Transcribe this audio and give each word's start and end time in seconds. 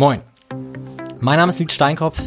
Moin, 0.00 0.20
mein 1.18 1.40
Name 1.40 1.50
ist 1.50 1.58
Lüd 1.58 1.72
Steinkopf. 1.72 2.20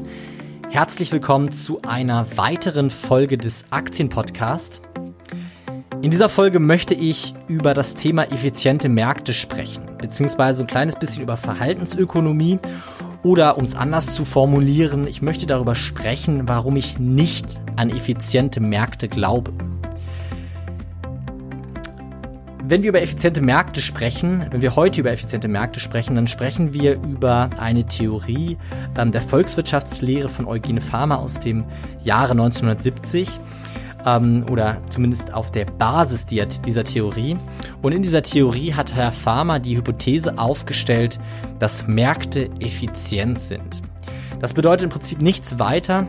Herzlich 0.70 1.10
willkommen 1.14 1.54
zu 1.54 1.82
einer 1.84 2.28
weiteren 2.36 2.90
Folge 2.90 3.38
des 3.38 3.64
Aktienpodcasts. 3.70 4.82
In 6.02 6.12
dieser 6.12 6.28
Folge 6.28 6.60
möchte 6.60 6.94
ich 6.94 7.34
über 7.48 7.74
das 7.74 7.96
Thema 7.96 8.30
effiziente 8.30 8.90
Märkte 8.90 9.32
sprechen, 9.32 9.86
beziehungsweise 10.02 10.64
ein 10.64 10.68
kleines 10.68 10.98
bisschen 10.98 11.24
über 11.24 11.38
Verhaltensökonomie 11.38 12.60
oder 13.24 13.58
um 13.58 13.64
es 13.64 13.74
anders 13.74 14.16
zu 14.16 14.26
formulieren, 14.26 15.08
ich 15.08 15.22
möchte 15.22 15.48
darüber 15.48 15.76
sprechen, 15.76 16.50
warum 16.50 16.76
ich 16.76 17.00
nicht 17.00 17.62
an 17.78 17.90
effiziente 17.90 18.60
Märkte 18.60 19.08
glaube. 19.08 19.54
Wenn 22.72 22.84
wir 22.84 22.90
über 22.92 23.02
effiziente 23.02 23.42
Märkte 23.42 23.82
sprechen, 23.82 24.46
wenn 24.50 24.62
wir 24.62 24.78
heute 24.78 25.02
über 25.02 25.12
effiziente 25.12 25.50
Märkte 25.50 25.82
sprechen, 25.82 26.16
dann 26.16 26.28
sprechen 26.28 26.72
wir 26.72 26.94
über 26.94 27.50
eine 27.58 27.84
Theorie 27.84 28.56
ähm, 28.98 29.12
der 29.12 29.22
Volkswirtschaftslehre 29.22 30.30
von 30.30 30.48
Eugene 30.48 30.80
Farmer 30.80 31.20
aus 31.20 31.38
dem 31.38 31.66
Jahre 32.02 32.32
1970 32.32 33.28
ähm, 34.06 34.46
oder 34.50 34.78
zumindest 34.90 35.34
auf 35.34 35.52
der 35.52 35.66
Basis 35.66 36.26
dieser 36.26 36.86
Theorie. 36.86 37.36
Und 37.82 37.92
in 37.92 38.04
dieser 38.04 38.24
Theorie 38.24 38.74
hat 38.74 38.96
Herr 38.96 39.12
Farmer 39.12 39.60
die 39.60 39.76
Hypothese 39.76 40.38
aufgestellt, 40.38 41.20
dass 41.60 41.88
Märkte 41.88 42.50
effizient 42.62 43.38
sind. 43.38 43.82
Das 44.40 44.54
bedeutet 44.54 44.86
im 44.86 44.90
Prinzip 44.92 45.22
nichts 45.22 45.60
weiter, 45.60 46.08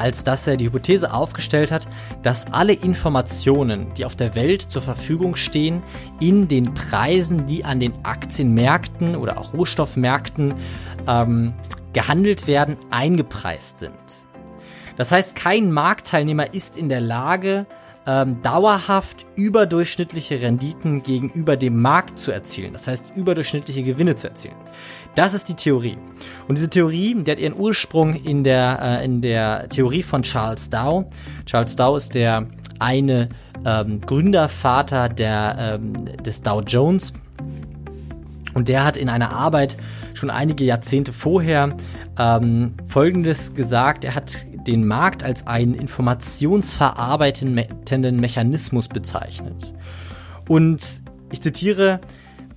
als 0.00 0.24
dass 0.24 0.46
er 0.46 0.56
die 0.56 0.66
Hypothese 0.66 1.12
aufgestellt 1.12 1.70
hat, 1.70 1.86
dass 2.22 2.52
alle 2.52 2.72
Informationen, 2.72 3.92
die 3.94 4.04
auf 4.04 4.16
der 4.16 4.34
Welt 4.34 4.62
zur 4.62 4.82
Verfügung 4.82 5.36
stehen, 5.36 5.82
in 6.20 6.48
den 6.48 6.72
Preisen, 6.74 7.46
die 7.46 7.64
an 7.64 7.80
den 7.80 8.04
Aktienmärkten 8.04 9.14
oder 9.14 9.38
auch 9.38 9.52
Rohstoffmärkten 9.52 10.54
ähm, 11.06 11.52
gehandelt 11.92 12.46
werden, 12.46 12.76
eingepreist 12.90 13.80
sind. 13.80 13.92
Das 14.96 15.12
heißt, 15.12 15.36
kein 15.36 15.70
Marktteilnehmer 15.70 16.54
ist 16.54 16.76
in 16.76 16.88
der 16.88 17.00
Lage, 17.00 17.66
ähm, 18.06 18.40
dauerhaft 18.42 19.26
überdurchschnittliche 19.36 20.40
Renditen 20.40 21.02
gegenüber 21.02 21.56
dem 21.56 21.80
Markt 21.80 22.18
zu 22.18 22.32
erzielen. 22.32 22.72
Das 22.72 22.86
heißt, 22.86 23.14
überdurchschnittliche 23.14 23.82
Gewinne 23.82 24.16
zu 24.16 24.28
erzielen. 24.28 24.56
Das 25.14 25.34
ist 25.34 25.48
die 25.48 25.54
Theorie. 25.54 25.98
Und 26.48 26.56
diese 26.56 26.70
Theorie, 26.70 27.14
die 27.14 27.30
hat 27.30 27.38
ihren 27.38 27.58
Ursprung 27.58 28.14
in 28.14 28.44
der, 28.44 28.78
äh, 28.80 29.04
in 29.04 29.20
der 29.20 29.68
Theorie 29.68 30.02
von 30.02 30.22
Charles 30.22 30.70
Dow. 30.70 31.04
Charles 31.46 31.76
Dow 31.76 31.96
ist 31.96 32.14
der 32.14 32.46
eine 32.78 33.28
ähm, 33.64 34.00
Gründervater 34.00 35.08
der, 35.08 35.78
ähm, 35.80 35.92
des 36.24 36.42
Dow 36.42 36.60
Jones. 36.60 37.12
Und 38.54 38.68
der 38.68 38.84
hat 38.84 38.96
in 38.96 39.08
einer 39.08 39.30
Arbeit 39.30 39.76
schon 40.14 40.30
einige 40.30 40.64
Jahrzehnte 40.64 41.12
vorher 41.12 41.76
ähm, 42.18 42.74
Folgendes 42.86 43.54
gesagt. 43.54 44.04
Er 44.04 44.14
hat 44.14 44.46
den 44.66 44.86
Markt 44.86 45.24
als 45.24 45.46
einen 45.46 45.74
informationsverarbeitenden 45.74 48.20
Mechanismus 48.20 48.88
bezeichnet. 48.88 49.74
Und 50.48 51.02
ich 51.32 51.40
zitiere, 51.40 52.00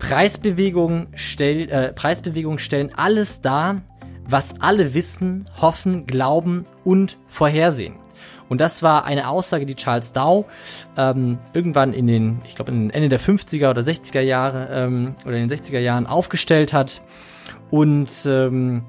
Preisbewegungen, 0.04 1.08
stell, 1.16 1.70
äh, 1.70 1.94
Preisbewegungen 1.94 2.59
stellen 2.59 2.92
alles 2.98 3.40
dar, 3.40 3.84
was 4.28 4.59
alle 4.59 4.94
wissen, 4.94 5.50
hoffen, 5.62 6.06
glauben 6.06 6.66
und 6.84 7.18
vorhersehen. 7.26 7.96
Und 8.50 8.59
das 8.59 8.84
war 8.84 9.06
eine 9.06 9.30
Aussage, 9.30 9.66
die 9.66 9.76
Charles 9.76 10.12
Dow 10.12 10.46
ähm, 10.98 11.40
irgendwann 11.54 11.94
in 11.94 12.08
den, 12.08 12.42
ich 12.46 12.56
glaube, 12.56 12.74
Ende 12.74 13.08
der 13.08 13.20
50er 13.20 13.70
oder 13.70 13.81
60er 13.81 14.20
Jahre 14.20 14.68
ähm, 14.74 15.16
oder 15.26 15.38
in 15.38 15.48
den 15.48 15.58
60er 15.58 15.80
Jahren 15.80 16.06
aufgestellt 16.06 16.74
hat. 16.74 17.02
Und 17.72 18.12
ähm, 18.26 18.84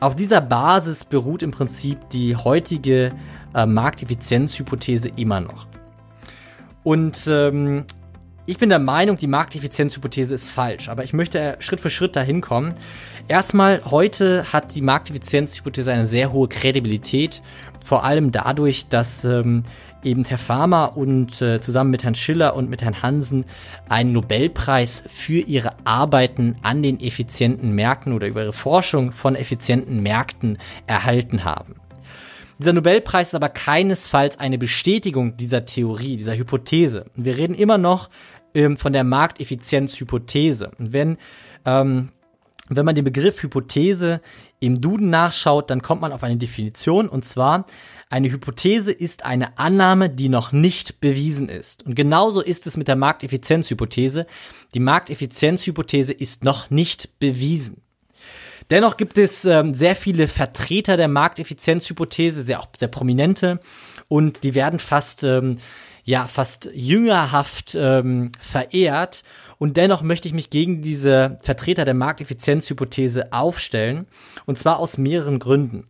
auf 0.00 0.16
dieser 0.16 0.40
Basis 0.40 1.04
beruht 1.04 1.42
im 1.42 1.50
Prinzip 1.50 2.08
die 2.08 2.34
heutige 2.34 3.12
äh, 3.54 3.66
Markteffizienzhypothese 3.66 5.10
immer 5.16 5.40
noch. 5.40 5.66
Und 6.82 7.26
ähm, 7.28 7.84
ich 8.44 8.58
bin 8.58 8.70
der 8.70 8.80
Meinung, 8.80 9.16
die 9.16 9.28
Markteffizienzhypothese 9.28 10.34
ist 10.34 10.50
falsch, 10.50 10.88
aber 10.88 11.04
ich 11.04 11.12
möchte 11.12 11.56
Schritt 11.60 11.80
für 11.80 11.90
Schritt 11.90 12.16
dahin 12.16 12.40
kommen. 12.40 12.74
Erstmal, 13.28 13.82
heute 13.84 14.52
hat 14.52 14.74
die 14.74 14.80
Markteffizienzhypothese 14.80 15.92
eine 15.92 16.06
sehr 16.06 16.32
hohe 16.32 16.48
Kredibilität, 16.48 17.40
vor 17.84 18.04
allem 18.04 18.32
dadurch, 18.32 18.88
dass 18.88 19.24
ähm, 19.24 19.62
eben 20.02 20.24
Herr 20.24 20.38
Farmer 20.38 20.96
und 20.96 21.40
äh, 21.40 21.60
zusammen 21.60 21.90
mit 21.90 22.02
Herrn 22.02 22.16
Schiller 22.16 22.56
und 22.56 22.68
mit 22.68 22.82
Herrn 22.82 23.02
Hansen 23.02 23.44
einen 23.88 24.12
Nobelpreis 24.12 25.04
für 25.06 25.38
ihre 25.38 25.74
Arbeiten 25.84 26.56
an 26.62 26.82
den 26.82 27.00
effizienten 27.00 27.72
Märkten 27.72 28.12
oder 28.12 28.26
über 28.26 28.42
ihre 28.42 28.52
Forschung 28.52 29.12
von 29.12 29.36
effizienten 29.36 30.02
Märkten 30.02 30.58
erhalten 30.88 31.44
haben. 31.44 31.76
Dieser 32.62 32.74
Nobelpreis 32.74 33.30
ist 33.30 33.34
aber 33.34 33.48
keinesfalls 33.48 34.38
eine 34.38 34.56
Bestätigung 34.56 35.36
dieser 35.36 35.66
Theorie, 35.66 36.16
dieser 36.16 36.36
Hypothese. 36.36 37.06
Wir 37.16 37.36
reden 37.36 37.56
immer 37.56 37.76
noch 37.76 38.08
ähm, 38.54 38.76
von 38.76 38.92
der 38.92 39.02
Markteffizienzhypothese. 39.02 40.70
Und 40.78 40.92
wenn, 40.92 41.16
ähm, 41.64 42.12
wenn 42.68 42.86
man 42.86 42.94
den 42.94 43.04
Begriff 43.04 43.42
Hypothese 43.42 44.20
im 44.60 44.80
Duden 44.80 45.10
nachschaut, 45.10 45.70
dann 45.70 45.82
kommt 45.82 46.02
man 46.02 46.12
auf 46.12 46.22
eine 46.22 46.36
Definition 46.36 47.08
und 47.08 47.24
zwar 47.24 47.66
eine 48.10 48.30
Hypothese 48.30 48.92
ist 48.92 49.24
eine 49.24 49.58
Annahme, 49.58 50.08
die 50.08 50.28
noch 50.28 50.52
nicht 50.52 51.00
bewiesen 51.00 51.48
ist. 51.48 51.84
Und 51.84 51.96
genauso 51.96 52.40
ist 52.40 52.68
es 52.68 52.76
mit 52.76 52.86
der 52.86 52.94
Markteffizienzhypothese. 52.94 54.28
Die 54.72 54.80
Markteffizienzhypothese 54.80 56.12
ist 56.12 56.44
noch 56.44 56.70
nicht 56.70 57.18
bewiesen. 57.18 57.81
Dennoch 58.72 58.96
gibt 58.96 59.18
es 59.18 59.44
ähm, 59.44 59.74
sehr 59.74 59.94
viele 59.94 60.28
Vertreter 60.28 60.96
der 60.96 61.06
Markteffizienzhypothese, 61.06 62.42
sehr 62.42 62.58
auch 62.58 62.68
sehr 62.74 62.88
prominente, 62.88 63.60
und 64.08 64.44
die 64.44 64.54
werden 64.54 64.78
fast 64.78 65.24
ähm, 65.24 65.58
ja 66.04 66.26
fast 66.26 66.70
jüngerhaft 66.72 67.76
ähm, 67.78 68.32
verehrt. 68.40 69.24
Und 69.58 69.76
dennoch 69.76 70.00
möchte 70.00 70.26
ich 70.26 70.32
mich 70.32 70.48
gegen 70.48 70.80
diese 70.80 71.38
Vertreter 71.42 71.84
der 71.84 71.92
Markteffizienzhypothese 71.92 73.34
aufstellen. 73.34 74.06
Und 74.46 74.58
zwar 74.58 74.78
aus 74.78 74.96
mehreren 74.96 75.38
Gründen. 75.38 75.84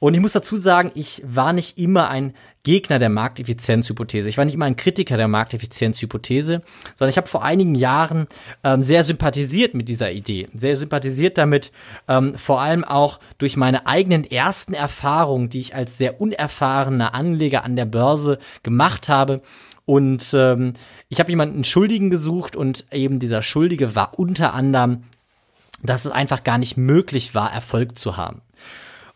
Und 0.00 0.14
ich 0.14 0.20
muss 0.20 0.32
dazu 0.32 0.56
sagen, 0.56 0.90
ich 0.94 1.22
war 1.26 1.52
nicht 1.52 1.78
immer 1.78 2.08
ein 2.08 2.32
Gegner 2.62 2.98
der 2.98 3.10
Markteffizienzhypothese. 3.10 4.28
Ich 4.28 4.38
war 4.38 4.46
nicht 4.46 4.54
immer 4.54 4.64
ein 4.64 4.76
Kritiker 4.76 5.18
der 5.18 5.28
Markteffizienzhypothese, 5.28 6.62
sondern 6.96 7.10
ich 7.10 7.18
habe 7.18 7.28
vor 7.28 7.44
einigen 7.44 7.74
Jahren 7.74 8.26
ähm, 8.64 8.82
sehr 8.82 9.04
sympathisiert 9.04 9.74
mit 9.74 9.88
dieser 9.88 10.10
Idee, 10.10 10.46
sehr 10.54 10.76
sympathisiert 10.76 11.36
damit, 11.36 11.70
ähm, 12.08 12.34
vor 12.34 12.62
allem 12.62 12.82
auch 12.82 13.20
durch 13.36 13.58
meine 13.58 13.86
eigenen 13.86 14.24
ersten 14.24 14.72
Erfahrungen, 14.72 15.50
die 15.50 15.60
ich 15.60 15.74
als 15.74 15.98
sehr 15.98 16.20
unerfahrener 16.20 17.14
Anleger 17.14 17.64
an 17.64 17.76
der 17.76 17.86
Börse 17.86 18.38
gemacht 18.62 19.10
habe. 19.10 19.42
Und 19.84 20.32
ähm, 20.32 20.72
ich 21.10 21.20
habe 21.20 21.30
jemanden 21.30 21.62
Schuldigen 21.62 22.08
gesucht 22.08 22.56
und 22.56 22.86
eben 22.90 23.18
dieser 23.18 23.42
Schuldige 23.42 23.94
war 23.94 24.18
unter 24.18 24.54
anderem, 24.54 25.04
dass 25.82 26.04
es 26.04 26.10
einfach 26.10 26.42
gar 26.44 26.58
nicht 26.58 26.76
möglich 26.76 27.34
war, 27.34 27.52
Erfolg 27.52 27.98
zu 27.98 28.16
haben. 28.16 28.42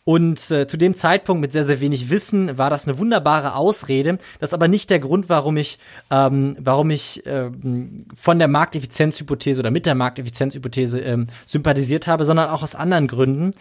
Und 0.05 0.51
äh, 0.51 0.67
zu 0.67 0.77
dem 0.77 0.97
Zeitpunkt 0.97 1.41
mit 1.41 1.53
sehr, 1.53 1.65
sehr 1.65 1.81
wenig 1.81 2.11
Wissen 2.11 2.59
war 2.59 2.69
das 2.69 2.87
eine 2.87 2.99
wunderbare 2.99 3.55
Ausrede. 3.55 4.19
Das 4.39 4.51
ist 4.51 4.55
aber 4.55 4.69
nicht 4.69 4.91
der 4.91 4.99
Grund, 4.99 5.31
warum 5.31 5.57
ich, 5.57 5.79
ähm, 6.11 6.57
warum 6.61 6.91
ich 6.91 7.23
ähm, 7.25 7.97
von 8.15 8.39
der 8.39 8.49
Markteffizienzhypothese 8.49 9.61
oder 9.61 9.71
mit 9.71 9.87
der 9.87 9.95
Markteffizienzhypothese 9.95 11.01
ähm, 11.01 11.27
sympathisiert 11.47 12.07
habe, 12.07 12.27
sondern 12.27 12.51
auch 12.51 12.63
aus 12.63 12.75
anderen 12.75 13.07
Gründen. 13.07 13.55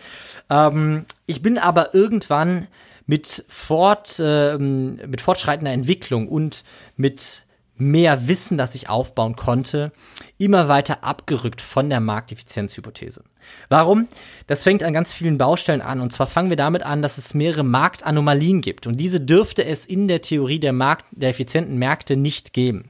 Ähm, 0.49 1.05
ich 1.27 1.41
bin 1.41 1.57
aber 1.57 1.95
irgendwann 1.95 2.67
mit, 3.05 3.45
fort, 3.47 4.19
äh, 4.19 4.57
mit 4.57 5.21
fortschreitender 5.21 5.71
Entwicklung 5.71 6.27
und 6.27 6.65
mit 6.97 7.43
mehr 7.75 8.28
Wissen, 8.28 8.57
das 8.57 8.75
ich 8.75 8.89
aufbauen 8.89 9.35
konnte, 9.35 9.91
immer 10.38 10.67
weiter 10.67 11.03
abgerückt 11.03 11.61
von 11.61 11.89
der 11.89 12.00
Markteffizienzhypothese. 12.00 13.23
Warum? 13.69 14.07
Das 14.47 14.63
fängt 14.63 14.83
an 14.83 14.94
ganz 14.94 15.13
vielen 15.13 15.38
Baustellen 15.38 15.81
an. 15.81 16.00
Und 16.00 16.13
zwar 16.13 16.27
fangen 16.27 16.50
wir 16.50 16.57
damit 16.57 16.83
an, 16.83 17.01
dass 17.01 17.18
es 17.18 17.33
mehrere 17.33 17.63
Marktanomalien 17.63 18.62
gibt. 18.62 18.88
Und 18.88 18.97
diese 18.97 19.19
dürfte 19.19 19.65
es 19.65 19.86
in 19.86 20.07
der 20.07 20.21
Theorie 20.21 20.59
der, 20.59 20.74
Markt, 20.74 21.06
der 21.12 21.30
effizienten 21.30 21.77
Märkte 21.77 22.15
nicht 22.15 22.53
geben. 22.53 22.89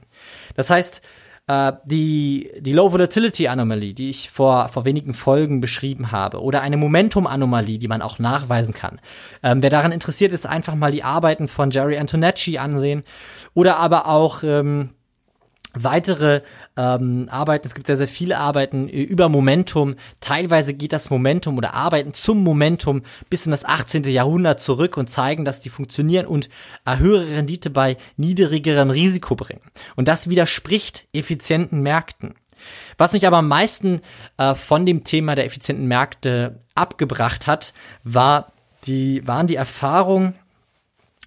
Das 0.54 0.70
heißt, 0.70 1.02
äh, 1.46 1.72
die, 1.84 2.50
die 2.60 2.72
Low 2.72 2.92
Volatility 2.92 3.48
Anomalie, 3.48 3.94
die 3.94 4.10
ich 4.10 4.30
vor, 4.30 4.68
vor 4.68 4.84
wenigen 4.84 5.14
Folgen 5.14 5.60
beschrieben 5.60 6.12
habe, 6.12 6.42
oder 6.42 6.62
eine 6.62 6.76
Momentum 6.76 7.26
Anomalie, 7.26 7.78
die 7.78 7.88
man 7.88 8.02
auch 8.02 8.18
nachweisen 8.18 8.74
kann. 8.74 9.00
Ähm, 9.42 9.62
wer 9.62 9.70
daran 9.70 9.92
interessiert 9.92 10.32
ist, 10.32 10.46
einfach 10.46 10.74
mal 10.74 10.92
die 10.92 11.02
Arbeiten 11.02 11.48
von 11.48 11.70
Jerry 11.70 11.98
Antonacci 11.98 12.58
ansehen 12.58 13.04
oder 13.54 13.78
aber 13.78 14.06
auch 14.06 14.42
ähm, 14.42 14.90
weitere 15.74 16.42
ähm, 16.76 17.28
Arbeiten, 17.30 17.66
es 17.66 17.74
gibt 17.74 17.86
sehr, 17.86 17.96
sehr 17.96 18.08
viele 18.08 18.38
Arbeiten 18.38 18.88
äh, 18.88 19.02
über 19.02 19.28
Momentum. 19.28 19.96
Teilweise 20.20 20.74
geht 20.74 20.92
das 20.92 21.10
Momentum 21.10 21.58
oder 21.58 21.74
Arbeiten 21.74 22.14
zum 22.14 22.42
Momentum 22.42 23.02
bis 23.30 23.46
in 23.46 23.50
das 23.50 23.64
18. 23.64 24.04
Jahrhundert 24.04 24.60
zurück 24.60 24.96
und 24.96 25.08
zeigen, 25.08 25.44
dass 25.44 25.60
die 25.60 25.70
funktionieren 25.70 26.26
und 26.26 26.48
äh, 26.86 26.98
höhere 26.98 27.36
Rendite 27.36 27.70
bei 27.70 27.96
niedrigerem 28.16 28.90
Risiko 28.90 29.34
bringen. 29.34 29.62
Und 29.96 30.08
das 30.08 30.28
widerspricht 30.28 31.06
effizienten 31.12 31.80
Märkten. 31.80 32.34
Was 32.96 33.12
mich 33.12 33.26
aber 33.26 33.38
am 33.38 33.48
meisten 33.48 34.00
äh, 34.38 34.54
von 34.54 34.86
dem 34.86 35.04
Thema 35.04 35.34
der 35.34 35.44
effizienten 35.44 35.86
Märkte 35.86 36.60
abgebracht 36.74 37.46
hat, 37.46 37.72
war 38.04 38.52
die, 38.86 39.26
waren 39.26 39.46
die 39.46 39.56
Erfahrungen, 39.56 40.34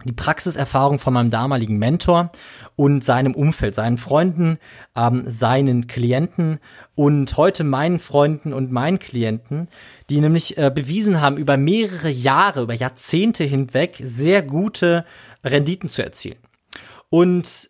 die 0.07 0.13
Praxiserfahrung 0.13 0.97
von 0.97 1.13
meinem 1.13 1.29
damaligen 1.29 1.77
Mentor 1.77 2.31
und 2.75 3.03
seinem 3.03 3.35
Umfeld, 3.35 3.75
seinen 3.75 3.97
Freunden, 3.97 4.57
ähm, 4.95 5.23
seinen 5.25 5.87
Klienten 5.87 6.59
und 6.95 7.37
heute 7.37 7.63
meinen 7.63 7.99
Freunden 7.99 8.53
und 8.53 8.71
meinen 8.71 8.99
Klienten, 8.99 9.67
die 10.09 10.19
nämlich 10.19 10.57
äh, 10.57 10.71
bewiesen 10.73 11.21
haben, 11.21 11.37
über 11.37 11.57
mehrere 11.57 12.09
Jahre, 12.09 12.61
über 12.63 12.73
Jahrzehnte 12.73 13.43
hinweg 13.43 14.01
sehr 14.03 14.41
gute 14.41 15.05
Renditen 15.43 15.89
zu 15.89 16.03
erzielen. 16.03 16.39
Und 17.09 17.69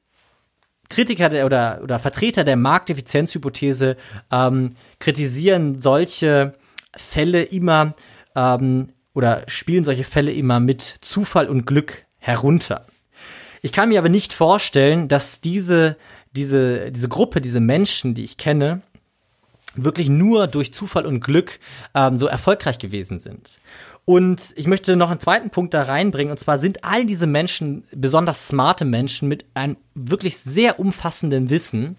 Kritiker 0.89 1.29
der, 1.29 1.45
oder, 1.45 1.81
oder 1.83 1.99
Vertreter 1.99 2.43
der 2.43 2.55
Markteffizienzhypothese 2.55 3.97
ähm, 4.31 4.69
kritisieren 4.99 5.81
solche 5.81 6.53
Fälle 6.95 7.43
immer 7.43 7.93
ähm, 8.35 8.93
oder 9.13 9.43
spielen 9.47 9.83
solche 9.83 10.03
Fälle 10.03 10.31
immer 10.31 10.59
mit 10.59 10.81
Zufall 10.81 11.49
und 11.49 11.65
Glück 11.65 12.05
herunter. 12.19 12.85
Ich 13.61 13.71
kann 13.71 13.89
mir 13.89 13.99
aber 13.99 14.09
nicht 14.09 14.33
vorstellen, 14.33 15.07
dass 15.07 15.41
diese, 15.41 15.97
diese, 16.31 16.91
diese 16.91 17.09
Gruppe, 17.09 17.41
diese 17.41 17.59
Menschen, 17.59 18.13
die 18.13 18.23
ich 18.23 18.37
kenne, 18.37 18.81
wirklich 19.75 20.09
nur 20.09 20.47
durch 20.47 20.73
Zufall 20.73 21.05
und 21.05 21.21
Glück 21.21 21.59
ähm, 21.93 22.17
so 22.17 22.27
erfolgreich 22.27 22.79
gewesen 22.79 23.19
sind. 23.19 23.59
Und 24.05 24.53
ich 24.55 24.67
möchte 24.67 24.95
noch 24.95 25.11
einen 25.11 25.19
zweiten 25.19 25.49
Punkt 25.49 25.73
da 25.73 25.83
reinbringen, 25.83 26.31
und 26.31 26.37
zwar 26.37 26.57
sind 26.57 26.83
all 26.83 27.05
diese 27.05 27.27
Menschen 27.27 27.83
besonders 27.91 28.47
smarte 28.47 28.85
Menschen 28.85 29.27
mit 29.27 29.45
einem 29.53 29.75
wirklich 29.95 30.37
sehr 30.37 30.79
umfassenden 30.79 31.49
Wissen. 31.49 31.97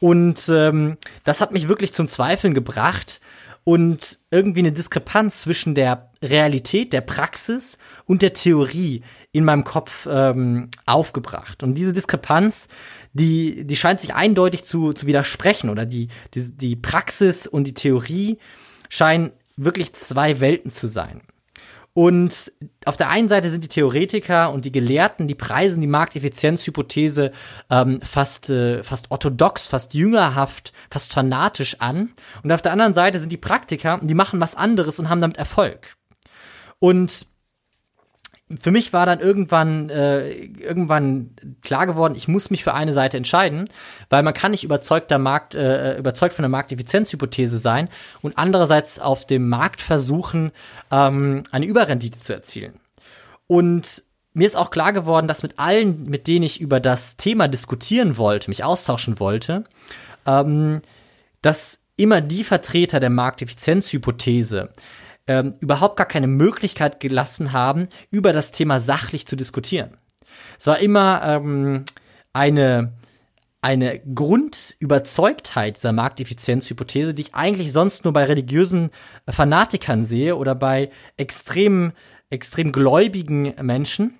Und 0.00 0.48
ähm, 0.48 0.96
das 1.24 1.40
hat 1.40 1.52
mich 1.52 1.68
wirklich 1.68 1.92
zum 1.92 2.08
Zweifeln 2.08 2.54
gebracht 2.54 3.20
und 3.64 4.18
irgendwie 4.30 4.60
eine 4.60 4.72
Diskrepanz 4.72 5.42
zwischen 5.42 5.74
der 5.74 6.10
Realität, 6.22 6.92
der 6.92 7.00
Praxis 7.00 7.78
und 8.04 8.20
der 8.20 8.34
Theorie 8.34 9.02
in 9.32 9.44
meinem 9.44 9.64
Kopf 9.64 10.06
ähm, 10.10 10.68
aufgebracht. 10.84 11.62
Und 11.62 11.74
diese 11.74 11.94
Diskrepanz, 11.94 12.68
die, 13.14 13.66
die 13.66 13.76
scheint 13.76 14.00
sich 14.00 14.14
eindeutig 14.14 14.64
zu, 14.64 14.92
zu 14.92 15.06
widersprechen 15.06 15.70
oder 15.70 15.86
die, 15.86 16.08
die, 16.34 16.52
die 16.52 16.76
Praxis 16.76 17.46
und 17.46 17.66
die 17.66 17.74
Theorie 17.74 18.38
scheinen 18.90 19.32
wirklich 19.56 19.94
zwei 19.94 20.40
Welten 20.40 20.70
zu 20.70 20.86
sein. 20.86 21.22
Und 21.94 22.52
auf 22.86 22.96
der 22.96 23.08
einen 23.08 23.28
Seite 23.28 23.50
sind 23.50 23.62
die 23.62 23.68
Theoretiker 23.68 24.52
und 24.52 24.64
die 24.64 24.72
Gelehrten, 24.72 25.28
die 25.28 25.36
preisen 25.36 25.80
die 25.80 25.86
Markteffizienzhypothese 25.86 27.30
ähm, 27.70 28.00
fast, 28.02 28.50
äh, 28.50 28.82
fast 28.82 29.12
orthodox, 29.12 29.68
fast 29.68 29.94
jüngerhaft, 29.94 30.72
fast 30.90 31.14
fanatisch 31.14 31.76
an. 31.80 32.10
Und 32.42 32.50
auf 32.50 32.62
der 32.62 32.72
anderen 32.72 32.94
Seite 32.94 33.20
sind 33.20 33.30
die 33.30 33.36
Praktiker, 33.36 34.00
die 34.02 34.14
machen 34.14 34.40
was 34.40 34.56
anderes 34.56 34.98
und 34.98 35.08
haben 35.08 35.20
damit 35.20 35.36
Erfolg. 35.36 35.96
Und 36.80 37.28
für 38.60 38.70
mich 38.70 38.92
war 38.92 39.06
dann 39.06 39.20
irgendwann 39.20 39.90
äh, 39.90 40.30
irgendwann 40.30 41.30
klar 41.62 41.86
geworden, 41.86 42.14
ich 42.16 42.28
muss 42.28 42.50
mich 42.50 42.64
für 42.64 42.74
eine 42.74 42.92
Seite 42.92 43.16
entscheiden, 43.16 43.68
weil 44.10 44.22
man 44.22 44.34
kann 44.34 44.50
nicht 44.50 44.64
überzeugter 44.64 45.18
Markt 45.18 45.54
äh, 45.54 45.96
überzeugt 45.98 46.34
von 46.34 46.42
der 46.42 46.50
Markteffizienzhypothese 46.50 47.58
sein 47.58 47.88
und 48.22 48.38
andererseits 48.38 48.98
auf 48.98 49.26
dem 49.26 49.48
Markt 49.48 49.80
versuchen 49.80 50.52
ähm, 50.90 51.42
eine 51.50 51.66
Überrendite 51.66 52.20
zu 52.20 52.32
erzielen. 52.32 52.74
Und 53.46 54.04
mir 54.32 54.46
ist 54.46 54.56
auch 54.56 54.70
klar 54.70 54.92
geworden, 54.92 55.28
dass 55.28 55.42
mit 55.42 55.58
allen, 55.58 56.04
mit 56.04 56.26
denen 56.26 56.44
ich 56.44 56.60
über 56.60 56.80
das 56.80 57.16
Thema 57.16 57.48
diskutieren 57.48 58.18
wollte, 58.18 58.50
mich 58.50 58.64
austauschen 58.64 59.20
wollte, 59.20 59.64
ähm, 60.26 60.80
dass 61.40 61.80
immer 61.96 62.20
die 62.20 62.44
Vertreter 62.44 63.00
der 63.00 63.10
Markteffizienzhypothese 63.10 64.70
ähm, 65.26 65.54
überhaupt 65.60 65.96
gar 65.96 66.06
keine 66.06 66.26
Möglichkeit 66.26 67.00
gelassen 67.00 67.52
haben, 67.52 67.88
über 68.10 68.32
das 68.32 68.50
Thema 68.50 68.80
sachlich 68.80 69.26
zu 69.26 69.36
diskutieren. 69.36 69.96
Es 70.58 70.66
war 70.66 70.78
immer 70.78 71.22
ähm, 71.24 71.84
eine 72.32 72.92
eine 73.64 73.98
Grundüberzeugtheit 73.98 75.78
dieser 75.78 75.92
Markteffizienzhypothese, 75.92 77.14
die 77.14 77.22
ich 77.22 77.34
eigentlich 77.34 77.72
sonst 77.72 78.04
nur 78.04 78.12
bei 78.12 78.24
religiösen 78.24 78.90
Fanatikern 79.26 80.04
sehe 80.04 80.36
oder 80.36 80.54
bei 80.54 80.90
extrem, 81.16 81.92
extrem 82.28 82.72
gläubigen 82.72 83.54
Menschen, 83.62 84.16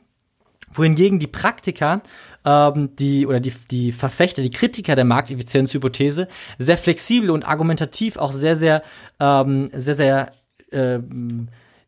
wohingegen 0.73 1.19
die 1.19 1.27
Praktiker, 1.27 2.01
ähm, 2.47 2.97
die 2.97 3.27
oder 3.27 3.39
die, 3.39 3.53
die 3.71 3.93
Verfechter, 3.93 4.41
die 4.41 4.49
Kritiker 4.49 4.95
der 4.95 5.05
Markteffizienzhypothese 5.05 6.27
sehr 6.59 6.79
flexibel 6.79 7.29
und 7.29 7.47
argumentativ 7.47 8.17
auch 8.17 8.33
sehr, 8.33 8.57
sehr, 8.57 8.83
ähm, 9.21 9.69
sehr, 9.75 9.95
sehr 9.95 10.31
äh, 10.75 11.01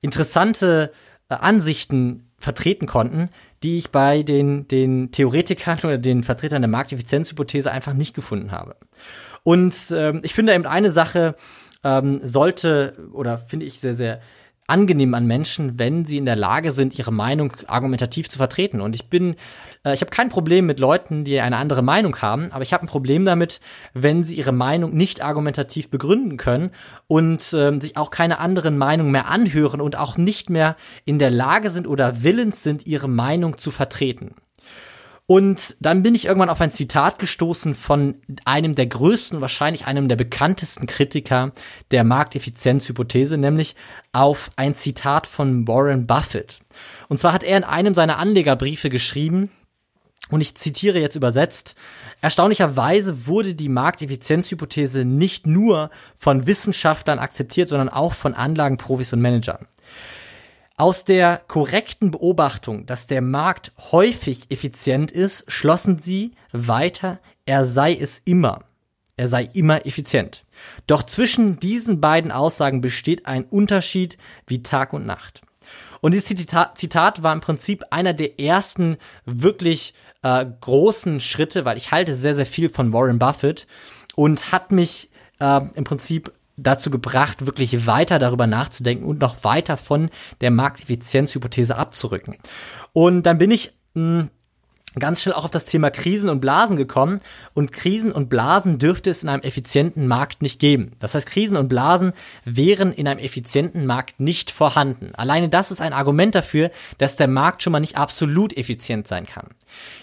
interessante 0.00 0.92
Ansichten 1.28 2.30
vertreten 2.38 2.86
konnten, 2.86 3.30
die 3.62 3.78
ich 3.78 3.90
bei 3.90 4.22
den, 4.22 4.68
den 4.68 5.10
Theoretikern 5.10 5.78
oder 5.82 5.98
den 5.98 6.22
Vertretern 6.22 6.62
der 6.62 6.68
Markteffizienzhypothese 6.68 7.70
einfach 7.72 7.94
nicht 7.94 8.14
gefunden 8.14 8.52
habe. 8.52 8.76
Und 9.42 9.92
ähm, 9.94 10.20
ich 10.22 10.34
finde 10.34 10.54
eben 10.54 10.66
eine 10.66 10.90
Sache 10.90 11.34
ähm, 11.82 12.20
sollte 12.22 13.08
oder 13.12 13.38
finde 13.38 13.66
ich 13.66 13.80
sehr, 13.80 13.94
sehr 13.94 14.20
angenehm 14.66 15.14
an 15.14 15.26
Menschen, 15.26 15.78
wenn 15.78 16.04
sie 16.04 16.16
in 16.16 16.26
der 16.26 16.36
Lage 16.36 16.72
sind, 16.72 16.98
ihre 16.98 17.12
Meinung 17.12 17.52
argumentativ 17.66 18.28
zu 18.28 18.38
vertreten. 18.38 18.80
Und 18.80 18.94
ich 18.94 19.08
bin, 19.08 19.36
äh, 19.84 19.94
ich 19.94 20.00
habe 20.00 20.10
kein 20.10 20.28
Problem 20.28 20.66
mit 20.66 20.80
Leuten, 20.80 21.24
die 21.24 21.40
eine 21.40 21.56
andere 21.56 21.82
Meinung 21.82 22.16
haben, 22.20 22.50
aber 22.52 22.62
ich 22.62 22.72
habe 22.72 22.84
ein 22.84 22.88
Problem 22.88 23.24
damit, 23.24 23.60
wenn 23.94 24.24
sie 24.24 24.34
ihre 24.34 24.52
Meinung 24.52 24.94
nicht 24.94 25.22
argumentativ 25.22 25.90
begründen 25.90 26.36
können 26.36 26.70
und 27.06 27.52
äh, 27.52 27.78
sich 27.80 27.96
auch 27.96 28.10
keine 28.10 28.38
anderen 28.38 28.78
Meinungen 28.78 29.12
mehr 29.12 29.28
anhören 29.28 29.80
und 29.80 29.96
auch 29.96 30.16
nicht 30.16 30.50
mehr 30.50 30.76
in 31.04 31.18
der 31.18 31.30
Lage 31.30 31.70
sind 31.70 31.86
oder 31.86 32.22
willens 32.22 32.62
sind, 32.62 32.86
ihre 32.86 33.08
Meinung 33.08 33.58
zu 33.58 33.70
vertreten. 33.70 34.34
Und 35.28 35.76
dann 35.80 36.04
bin 36.04 36.14
ich 36.14 36.26
irgendwann 36.26 36.50
auf 36.50 36.60
ein 36.60 36.70
Zitat 36.70 37.18
gestoßen 37.18 37.74
von 37.74 38.14
einem 38.44 38.76
der 38.76 38.86
größten, 38.86 39.40
wahrscheinlich 39.40 39.84
einem 39.84 40.08
der 40.08 40.14
bekanntesten 40.14 40.86
Kritiker 40.86 41.52
der 41.90 42.04
Markteffizienzhypothese, 42.04 43.36
nämlich 43.36 43.74
auf 44.12 44.50
ein 44.54 44.76
Zitat 44.76 45.26
von 45.26 45.66
Warren 45.66 46.06
Buffett. 46.06 46.60
Und 47.08 47.18
zwar 47.18 47.32
hat 47.32 47.42
er 47.42 47.56
in 47.56 47.64
einem 47.64 47.92
seiner 47.92 48.18
Anlegerbriefe 48.18 48.88
geschrieben, 48.88 49.50
und 50.28 50.40
ich 50.40 50.56
zitiere 50.56 50.98
jetzt 50.98 51.14
übersetzt, 51.14 51.76
erstaunlicherweise 52.20 53.26
wurde 53.26 53.54
die 53.54 53.68
Markteffizienzhypothese 53.68 55.04
nicht 55.04 55.46
nur 55.46 55.90
von 56.16 56.46
Wissenschaftlern 56.46 57.20
akzeptiert, 57.20 57.68
sondern 57.68 57.88
auch 57.88 58.12
von 58.12 58.34
Anlagenprofis 58.34 59.12
und 59.12 59.20
Managern. 59.20 59.66
Aus 60.78 61.04
der 61.04 61.38
korrekten 61.48 62.10
Beobachtung, 62.10 62.84
dass 62.84 63.06
der 63.06 63.22
Markt 63.22 63.72
häufig 63.92 64.50
effizient 64.50 65.10
ist, 65.10 65.50
schlossen 65.50 66.00
sie 66.00 66.32
weiter, 66.52 67.18
er 67.46 67.64
sei 67.64 67.94
es 67.94 68.18
immer. 68.18 68.64
Er 69.16 69.28
sei 69.28 69.48
immer 69.54 69.86
effizient. 69.86 70.44
Doch 70.86 71.02
zwischen 71.02 71.58
diesen 71.58 72.02
beiden 72.02 72.30
Aussagen 72.30 72.82
besteht 72.82 73.24
ein 73.24 73.44
Unterschied 73.44 74.18
wie 74.46 74.62
Tag 74.62 74.92
und 74.92 75.06
Nacht. 75.06 75.40
Und 76.02 76.12
dieses 76.12 76.28
Zitat, 76.74 77.22
war 77.22 77.32
im 77.32 77.40
Prinzip 77.40 77.84
einer 77.90 78.12
der 78.12 78.38
ersten 78.38 78.98
wirklich 79.24 79.94
äh, 80.22 80.44
großen 80.60 81.20
Schritte, 81.20 81.64
weil 81.64 81.78
ich 81.78 81.90
halte 81.90 82.14
sehr, 82.14 82.34
sehr 82.34 82.44
viel 82.44 82.68
von 82.68 82.92
Warren 82.92 83.18
Buffett 83.18 83.66
und 84.14 84.52
hat 84.52 84.72
mich 84.72 85.10
äh, 85.40 85.60
im 85.74 85.84
Prinzip 85.84 86.32
dazu 86.56 86.90
gebracht, 86.90 87.46
wirklich 87.46 87.86
weiter 87.86 88.18
darüber 88.18 88.46
nachzudenken 88.46 89.04
und 89.04 89.20
noch 89.20 89.44
weiter 89.44 89.76
von 89.76 90.10
der 90.40 90.50
Markteffizienzhypothese 90.50 91.76
abzurücken. 91.76 92.36
Und 92.92 93.24
dann 93.24 93.38
bin 93.38 93.50
ich 93.50 93.72
mh, 93.94 94.20
hm, 94.20 94.30
ganz 94.98 95.22
schnell 95.22 95.34
auch 95.34 95.44
auf 95.44 95.50
das 95.50 95.66
Thema 95.66 95.90
Krisen 95.90 96.30
und 96.30 96.40
Blasen 96.40 96.76
gekommen. 96.76 97.18
Und 97.54 97.72
Krisen 97.72 98.12
und 98.12 98.28
Blasen 98.28 98.78
dürfte 98.78 99.10
es 99.10 99.22
in 99.22 99.28
einem 99.28 99.42
effizienten 99.42 100.08
Markt 100.08 100.42
nicht 100.42 100.58
geben. 100.58 100.92
Das 100.98 101.14
heißt, 101.14 101.26
Krisen 101.26 101.56
und 101.56 101.68
Blasen 101.68 102.12
wären 102.44 102.92
in 102.92 103.06
einem 103.06 103.20
effizienten 103.20 103.86
Markt 103.86 104.20
nicht 104.20 104.50
vorhanden. 104.50 105.14
Alleine 105.14 105.48
das 105.48 105.70
ist 105.70 105.80
ein 105.80 105.92
Argument 105.92 106.34
dafür, 106.34 106.70
dass 106.98 107.16
der 107.16 107.28
Markt 107.28 107.62
schon 107.62 107.72
mal 107.72 107.80
nicht 107.80 107.96
absolut 107.96 108.56
effizient 108.56 109.06
sein 109.06 109.26
kann. 109.26 109.48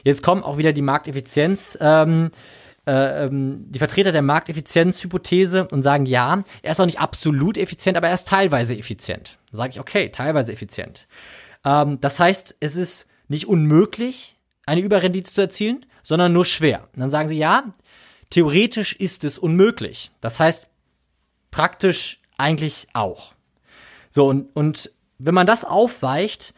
Jetzt 0.03 0.24
kommen 0.24 0.43
auch 0.43 0.57
wieder 0.57 0.74
die 0.74 0.81
Markteffizienz. 0.81 1.77
Ähm, 1.81 2.29
äh, 2.86 3.25
ähm, 3.25 3.66
die 3.70 3.80
Vertreter 3.80 4.12
der 4.12 4.22
Markteffizienzhypothese 4.22 5.68
und 5.68 5.84
sagen, 5.84 6.06
ja, 6.06 6.44
er 6.62 6.72
ist 6.72 6.80
auch 6.80 6.86
nicht 6.86 7.00
absolut 7.00 7.58
effizient, 7.58 7.98
aber 7.98 8.10
er 8.10 8.13
ist 8.13 8.28
teilweise 8.28 8.75
effizient. 8.75 9.38
Dann 9.52 9.58
sage 9.58 9.72
ich, 9.72 9.80
okay, 9.80 10.10
teilweise 10.10 10.52
effizient. 10.52 11.08
Ähm, 11.63 12.00
das 12.02 12.20
heißt, 12.20 12.58
es 12.60 12.75
ist 12.75 13.08
nicht 13.28 13.48
unmöglich, 13.48 14.38
eine 14.66 14.82
Überrendite 14.82 15.32
zu 15.32 15.42
erzielen, 15.42 15.86
sondern 16.04 16.34
nur 16.34 16.46
schwer. 16.46 16.90
Und 16.94 17.00
dann 17.00 17.10
sagen 17.10 17.30
sie, 17.30 17.38
ja, 17.38 17.72
theoretisch 18.30 18.94
ist 18.94 19.24
es 19.24 19.38
unmöglich. 19.38 20.12
Das 20.22 20.40
heißt, 20.40 20.68
praktisch 21.52 22.20
eigentlich 22.38 22.88
auch. 22.94 23.34
So, 24.10 24.28
und, 24.28 24.56
und 24.56 24.92
wenn 25.20 25.34
man 25.34 25.48
das 25.48 25.63
aufweicht, 25.63 26.54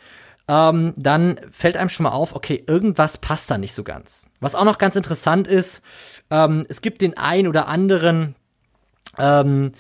ähm, 0.48 0.94
dann 0.96 1.40
fällt 1.52 1.78
einem 1.78 1.90
schon 1.90 2.04
mal 2.04 2.12
auf, 2.12 2.36
okay, 2.36 2.64
irgendwas 2.68 3.18
passt 3.18 3.50
da 3.50 3.58
nicht 3.58 3.74
so 3.74 3.84
ganz. 3.84 4.28
Was 4.40 4.56
auch 4.56 4.66
noch 4.66 4.78
ganz 4.78 4.96
interessant 4.96 5.48
ist, 5.48 5.82
ähm, 6.30 6.66
es 6.70 6.82
gibt 6.82 7.02
den 7.02 7.18
ein 7.18 7.48
oder 7.48 7.68
anderen 7.68 8.36
ähm, 9.18 9.72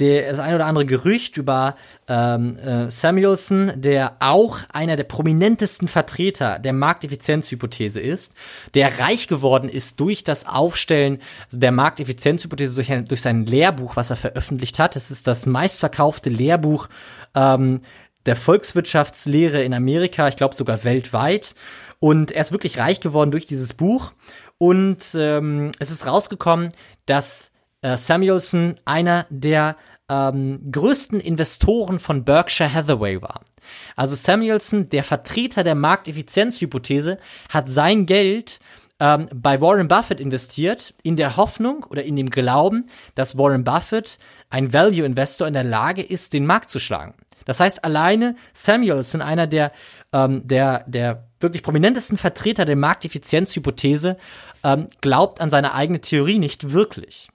der, 0.00 0.30
das 0.30 0.40
ein 0.40 0.54
oder 0.54 0.66
andere 0.66 0.86
Gerücht 0.86 1.36
über 1.36 1.76
ähm, 2.08 2.56
äh, 2.58 2.90
Samuelson, 2.90 3.72
der 3.76 4.16
auch 4.20 4.58
einer 4.72 4.96
der 4.96 5.04
prominentesten 5.04 5.88
Vertreter 5.88 6.58
der 6.58 6.72
Markteffizienzhypothese 6.72 8.00
ist, 8.00 8.32
der 8.74 8.98
reich 8.98 9.28
geworden 9.28 9.68
ist 9.68 10.00
durch 10.00 10.24
das 10.24 10.46
Aufstellen 10.46 11.18
der 11.52 11.72
Markteffizienzhypothese 11.72 12.74
durch, 12.74 12.90
ein, 12.90 13.04
durch 13.04 13.20
sein 13.20 13.46
Lehrbuch, 13.46 13.96
was 13.96 14.10
er 14.10 14.16
veröffentlicht 14.16 14.78
hat. 14.78 14.96
Es 14.96 15.10
ist 15.10 15.26
das 15.26 15.46
meistverkaufte 15.46 16.30
Lehrbuch 16.30 16.88
ähm, 17.34 17.82
der 18.26 18.36
Volkswirtschaftslehre 18.36 19.62
in 19.62 19.74
Amerika, 19.74 20.28
ich 20.28 20.36
glaube 20.36 20.54
sogar 20.54 20.84
weltweit. 20.84 21.54
Und 21.98 22.32
er 22.32 22.42
ist 22.42 22.52
wirklich 22.52 22.78
reich 22.78 23.00
geworden 23.00 23.30
durch 23.30 23.44
dieses 23.44 23.74
Buch. 23.74 24.12
Und 24.58 25.14
ähm, 25.14 25.70
es 25.78 25.90
ist 25.90 26.06
rausgekommen, 26.06 26.70
dass 27.06 27.50
äh, 27.82 27.96
Samuelson 27.96 28.76
einer 28.84 29.26
der 29.30 29.76
ähm, 30.08 30.70
größten 30.70 31.20
Investoren 31.20 31.98
von 31.98 32.24
Berkshire 32.24 32.72
Hathaway 32.72 33.22
war. 33.22 33.40
Also 33.96 34.16
Samuelson, 34.16 34.88
der 34.88 35.04
Vertreter 35.04 35.62
der 35.62 35.74
Markteffizienzhypothese, 35.74 37.18
hat 37.48 37.68
sein 37.68 38.06
Geld 38.06 38.58
ähm, 38.98 39.28
bei 39.34 39.60
Warren 39.60 39.88
Buffett 39.88 40.20
investiert, 40.20 40.94
in 41.02 41.16
der 41.16 41.36
Hoffnung 41.36 41.84
oder 41.88 42.04
in 42.04 42.16
dem 42.16 42.30
Glauben, 42.30 42.86
dass 43.14 43.38
Warren 43.38 43.64
Buffett, 43.64 44.18
ein 44.50 44.72
Value 44.72 45.04
Investor, 45.04 45.46
in 45.46 45.54
der 45.54 45.64
Lage 45.64 46.02
ist, 46.02 46.32
den 46.32 46.46
Markt 46.46 46.70
zu 46.70 46.78
schlagen. 46.78 47.14
Das 47.50 47.58
heißt, 47.58 47.82
alleine 47.82 48.36
Samuelson, 48.52 49.22
einer 49.22 49.48
der, 49.48 49.72
ähm, 50.12 50.46
der, 50.46 50.84
der 50.86 51.26
wirklich 51.40 51.64
prominentesten 51.64 52.16
Vertreter 52.16 52.64
der 52.64 52.76
Markteffizienzhypothese, 52.76 54.18
ähm, 54.62 54.86
glaubt 55.00 55.40
an 55.40 55.50
seine 55.50 55.74
eigene 55.74 56.00
Theorie 56.00 56.38
nicht 56.38 56.72
wirklich. 56.72 57.28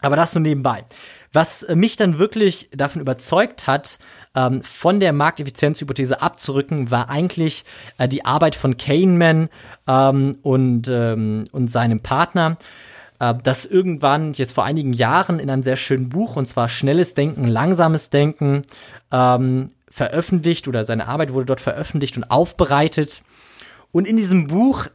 Aber 0.00 0.16
das 0.16 0.34
nur 0.34 0.42
nebenbei. 0.42 0.86
Was 1.32 1.64
mich 1.72 1.94
dann 1.94 2.18
wirklich 2.18 2.68
davon 2.72 3.00
überzeugt 3.00 3.68
hat, 3.68 4.00
ähm, 4.34 4.60
von 4.60 4.98
der 4.98 5.12
Markteffizienzhypothese 5.12 6.20
abzurücken, 6.20 6.90
war 6.90 7.08
eigentlich 7.08 7.64
äh, 7.98 8.08
die 8.08 8.24
Arbeit 8.24 8.56
von 8.56 8.76
Kahneman 8.76 9.50
ähm, 9.86 10.36
und, 10.42 10.88
ähm, 10.88 11.44
und 11.52 11.68
seinem 11.68 12.00
Partner, 12.00 12.56
äh, 13.22 13.34
das 13.40 13.64
irgendwann 13.64 14.34
jetzt 14.34 14.52
vor 14.52 14.64
einigen 14.64 14.92
Jahren 14.92 15.38
in 15.38 15.48
einem 15.48 15.62
sehr 15.62 15.76
schönen 15.76 16.08
Buch, 16.08 16.34
und 16.36 16.46
zwar 16.46 16.68
Schnelles 16.68 17.14
Denken, 17.14 17.46
Langsames 17.46 18.10
Denken, 18.10 18.62
ähm, 19.12 19.68
veröffentlicht 19.88 20.66
oder 20.66 20.84
seine 20.84 21.06
Arbeit 21.06 21.32
wurde 21.32 21.46
dort 21.46 21.60
veröffentlicht 21.60 22.16
und 22.16 22.24
aufbereitet. 22.30 23.22
Und 23.92 24.08
in 24.08 24.16
diesem 24.16 24.48
Buch 24.48 24.88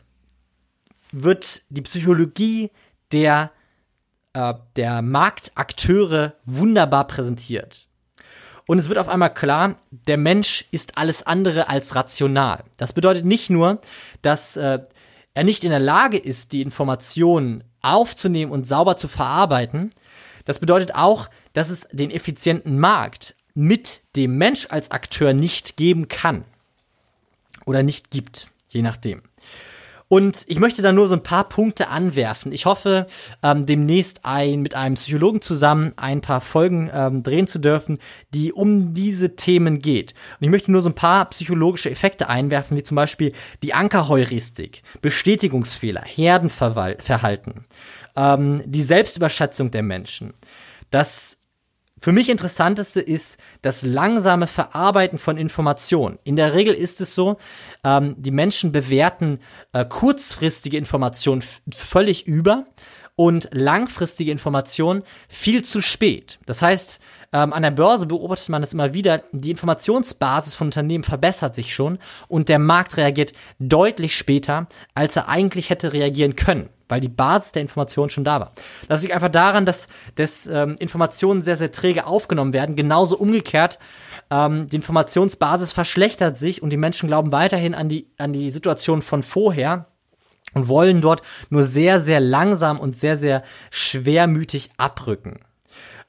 wird 1.12 1.62
die 1.69 1.81
Psychologie 1.81 2.72
der 3.13 3.51
äh, 4.34 4.55
der 4.75 5.01
Marktakteure 5.01 6.34
wunderbar 6.43 7.07
präsentiert. 7.07 7.88
Und 8.65 8.79
es 8.79 8.89
wird 8.89 9.00
auf 9.00 9.07
einmal 9.07 9.34
klar, 9.34 9.77
der 9.91 10.17
Mensch 10.17 10.65
ist 10.72 10.98
alles 10.98 11.25
andere 11.25 11.69
als 11.69 11.96
rational. 11.96 12.65
Das 12.75 12.91
bedeutet 12.91 13.24
nicht 13.24 13.50
nur, 13.50 13.79
dass 14.22 14.57
äh, 14.57 14.79
er 15.34 15.43
nicht 15.46 15.63
in 15.63 15.69
der 15.69 15.79
Lage 15.79 16.17
ist, 16.17 16.51
die 16.51 16.62
Informationen 16.62 17.63
aufzunehmen 17.94 18.51
und 18.51 18.67
sauber 18.67 18.98
zu 18.98 19.08
verarbeiten. 19.08 19.91
Das 20.46 20.60
bedeutet 20.60 20.96
auch, 20.96 21.29
dass 21.53 21.70
es 21.70 21.88
den 21.91 22.12
effizienten 22.12 22.79
Markt 22.79 23.36
mit 23.53 24.01
dem 24.15 24.38
Mensch 24.38 24.67
als 24.70 24.91
Akteur 24.91 25.34
nicht 25.34 25.77
geben 25.77 26.08
kann. 26.08 26.46
Oder 27.65 27.84
nicht 27.84 28.12
gibt, 28.12 28.50
je 28.70 28.82
nachdem. 28.82 29.24
Und 30.10 30.46
ich 30.48 30.60
möchte 30.60 30.82
da 30.82 30.94
nur 30.94 31.08
so 31.08 31.16
ein 31.16 31.24
paar 31.24 31.50
Punkte 31.50 31.90
anwerfen. 31.90 32.52
Ich 32.54 32.66
hoffe, 32.66 33.08
ähm, 33.44 33.66
demnächst 33.66 34.24
ein, 34.24 34.62
mit 34.62 34.74
einem 34.74 34.96
Psychologen 34.96 35.42
zusammen 35.42 35.94
ein 35.98 36.22
paar 36.22 36.40
Folgen 36.40 36.90
ähm, 36.94 37.24
drehen 37.24 37.48
zu 37.48 37.60
dürfen, 37.60 37.98
die 38.34 38.54
um 38.54 38.94
diese 38.94 39.36
Themen 39.36 39.80
geht. 39.80 40.14
Und 40.40 40.46
ich 40.46 40.50
möchte 40.50 40.72
nur 40.72 40.82
so 40.82 40.90
ein 40.90 40.96
paar 40.96 41.30
psychologische 41.30 41.92
Effekte 41.92 42.30
einwerfen, 42.30 42.78
wie 42.78 42.84
zum 42.84 42.96
Beispiel 42.96 43.34
die 43.64 43.74
Ankerheuristik, 43.74 44.82
Bestätigungsfehler, 45.02 46.04
Herdenverhalten, 46.06 47.66
ähm, 48.16 48.62
die 48.66 48.84
Selbstüberschätzung 48.84 49.72
der 49.72 49.84
Menschen, 49.84 50.34
das 50.90 51.38
für 52.00 52.12
mich 52.12 52.30
interessanteste 52.30 53.01
ist 53.01 53.38
das 53.62 53.84
langsame 53.84 54.48
Verarbeiten 54.48 55.18
von 55.18 55.38
Informationen. 55.38 56.20
In 56.24 56.36
der 56.36 56.54
Regel 56.54 56.74
ist 56.74 57.01
es 57.01 57.16
so, 57.16 57.38
ähm, 57.84 58.16
die 58.18 58.32
Menschen 58.32 58.72
bewerten 58.72 59.39
äh, 59.74 59.84
kurzfristige 59.84 60.77
Informationen 60.77 61.44
völlig 61.74 62.27
über 62.27 62.66
und 63.18 63.50
langfristige 63.52 64.32
Informationen 64.32 65.04
viel 65.28 65.64
zu 65.66 65.82
spät. 65.82 66.40
Das 66.46 66.62
heißt, 66.62 67.02
ähm, 67.34 67.52
an 67.52 67.64
der 67.64 67.72
Börse 67.72 68.06
beobachtet 68.06 68.50
man 68.50 68.62
das 68.62 68.72
immer 68.72 68.94
wieder, 68.94 69.24
die 69.34 69.52
Informationsbasis 69.52 70.56
von 70.56 70.68
Unternehmen 70.68 71.04
verbessert 71.04 71.56
sich 71.56 71.74
schon 71.74 71.98
und 72.30 72.48
der 72.48 72.60
Markt 72.60 72.96
reagiert 72.96 73.34
deutlich 73.60 74.16
später, 74.16 74.68
als 74.94 75.18
er 75.18 75.28
eigentlich 75.28 75.70
hätte 75.70 75.92
reagieren 75.92 76.38
können 76.38 76.70
weil 76.90 77.02
die 77.02 77.10
Basis 77.10 77.52
der 77.52 77.64
Information 77.64 78.10
schon 78.10 78.24
da 78.24 78.40
war. 78.40 78.54
Das 78.88 79.02
liegt 79.02 79.14
einfach 79.14 79.28
daran, 79.28 79.66
dass, 79.66 79.90
dass 80.16 80.48
ähm, 80.48 80.78
Informationen 80.80 81.42
sehr, 81.42 81.58
sehr 81.58 81.70
träge 81.70 82.08
aufgenommen 82.08 82.54
werden. 82.54 82.78
Genauso 82.78 83.18
umgekehrt, 83.18 83.78
ähm, 84.32 84.68
die 84.70 84.78
Informationsbasis 84.78 85.74
verschlechtert 85.74 86.38
sich 86.38 86.64
und 86.64 86.70
die 86.70 86.78
Menschen 86.78 87.08
glauben 87.08 87.34
weiterhin 87.34 87.76
an 87.76 87.90
die, 87.90 88.08
an 88.18 88.32
die 88.32 88.52
Situation 88.52 89.02
von 89.02 89.22
vorher 89.22 89.88
und 90.58 90.68
wollen 90.68 91.02
dort 91.02 91.22
nur 91.50 91.64
sehr, 91.64 92.00
sehr 92.02 92.20
langsam 92.20 92.80
und 92.80 92.96
sehr, 92.96 93.18
sehr 93.18 93.44
schwermütig 93.70 94.72
abrücken. 94.78 95.40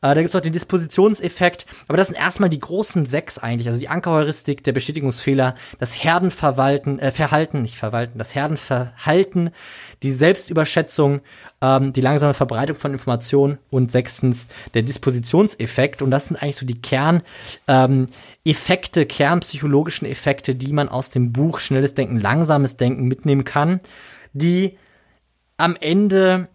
Äh, 0.01 0.15
da 0.15 0.15
gibt 0.15 0.29
es 0.29 0.35
noch 0.35 0.41
den 0.41 0.53
Dispositionseffekt. 0.53 1.67
Aber 1.89 1.97
das 1.97 2.09
sind 2.09 2.17
erstmal 2.17 2.49
die 2.49 2.61
großen 2.61 3.05
sechs 3.07 3.39
eigentlich. 3.39 3.67
Also 3.67 3.81
die 3.81 3.89
Ankerheuristik, 3.89 4.63
der 4.63 4.73
Bestätigungsfehler, 4.73 5.57
das 5.81 6.03
Herdenverwalten, 6.05 7.01
äh, 7.01 7.11
Verhalten, 7.11 7.63
nicht 7.63 7.77
Verwalten, 7.77 8.19
das 8.19 8.35
Herdenverhalten, 8.35 9.51
die 10.05 10.13
Selbstüberschätzung, 10.13 11.21
ähm, 11.61 11.93
die 11.93 12.01
langsame 12.01 12.35
Verbreitung 12.35 12.77
von 12.77 12.93
Informationen 12.93 13.59
und 13.71 13.91
sechstens 13.91 14.49
der 14.75 14.83
Dispositionseffekt. 14.83 16.01
Und 16.01 16.13
das 16.13 16.29
sind 16.29 16.41
eigentlich 16.41 16.57
so 16.57 16.67
die 16.67 16.81
Kern, 16.81 17.23
ähm, 17.67 18.07
Effekte, 18.45 19.05
kernpsychologischen 19.05 20.07
Effekte, 20.07 20.55
die 20.55 20.73
man 20.73 20.89
aus 20.89 21.11
dem 21.11 21.33
Buch 21.33 21.59
Schnelles 21.59 21.95
Denken, 21.95 22.21
Langsames 22.21 22.77
Denken 22.77 23.09
mitnehmen 23.09 23.45
kann, 23.45 23.81
die 24.33 24.79
am 25.57 25.77
Ende 25.77 26.49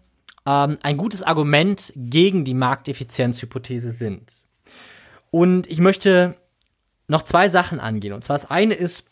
ähm, 0.46 0.78
ein 0.82 0.96
gutes 0.96 1.22
Argument 1.22 1.92
gegen 1.96 2.44
die 2.44 2.54
Markteffizienzhypothese 2.54 3.92
sind. 3.92 4.32
Und 5.30 5.66
ich 5.66 5.80
möchte 5.80 6.36
noch 7.08 7.22
zwei 7.22 7.48
Sachen 7.48 7.80
angehen. 7.80 8.12
Und 8.12 8.24
zwar 8.24 8.36
das 8.36 8.50
eine 8.50 8.74
ist, 8.74 9.04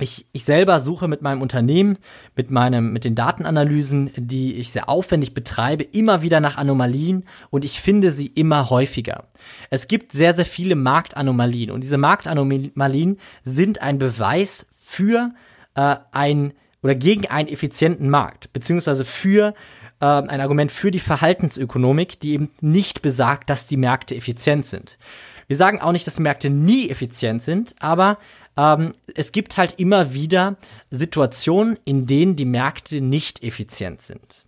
ich, 0.00 0.26
ich 0.32 0.44
selber 0.44 0.80
suche 0.80 1.08
mit 1.08 1.22
meinem 1.22 1.42
Unternehmen, 1.42 1.98
mit 2.34 2.50
meinem, 2.50 2.92
mit 2.92 3.04
den 3.04 3.14
Datenanalysen, 3.14 4.10
die 4.16 4.54
ich 4.54 4.70
sehr 4.70 4.88
aufwendig 4.88 5.34
betreibe, 5.34 5.84
immer 5.84 6.22
wieder 6.22 6.40
nach 6.40 6.56
Anomalien 6.56 7.24
und 7.50 7.64
ich 7.64 7.80
finde 7.80 8.10
sie 8.10 8.26
immer 8.26 8.70
häufiger. 8.70 9.24
Es 9.68 9.88
gibt 9.88 10.12
sehr, 10.12 10.32
sehr 10.32 10.46
viele 10.46 10.74
Marktanomalien 10.74 11.70
und 11.70 11.82
diese 11.82 11.98
Marktanomalien 11.98 13.18
sind 13.44 13.82
ein 13.82 13.98
Beweis 13.98 14.66
für 14.72 15.32
äh, 15.74 15.96
ein 16.12 16.54
oder 16.82 16.94
gegen 16.94 17.26
einen 17.26 17.48
effizienten 17.48 18.10
Markt, 18.10 18.52
beziehungsweise 18.52 19.04
für 19.04 19.54
äh, 20.00 20.04
ein 20.04 20.40
Argument 20.40 20.72
für 20.72 20.90
die 20.90 21.00
Verhaltensökonomik, 21.00 22.20
die 22.20 22.32
eben 22.32 22.50
nicht 22.60 23.02
besagt, 23.02 23.50
dass 23.50 23.66
die 23.66 23.76
Märkte 23.76 24.16
effizient 24.16 24.64
sind. 24.64 24.98
Wir 25.46 25.56
sagen 25.56 25.80
auch 25.80 25.92
nicht, 25.92 26.06
dass 26.06 26.20
Märkte 26.20 26.48
nie 26.48 26.90
effizient 26.90 27.42
sind, 27.42 27.74
aber 27.80 28.18
ähm, 28.56 28.92
es 29.14 29.32
gibt 29.32 29.56
halt 29.56 29.74
immer 29.78 30.14
wieder 30.14 30.56
Situationen, 30.90 31.78
in 31.84 32.06
denen 32.06 32.36
die 32.36 32.44
Märkte 32.44 33.00
nicht 33.00 33.42
effizient 33.42 34.00
sind. 34.00 34.44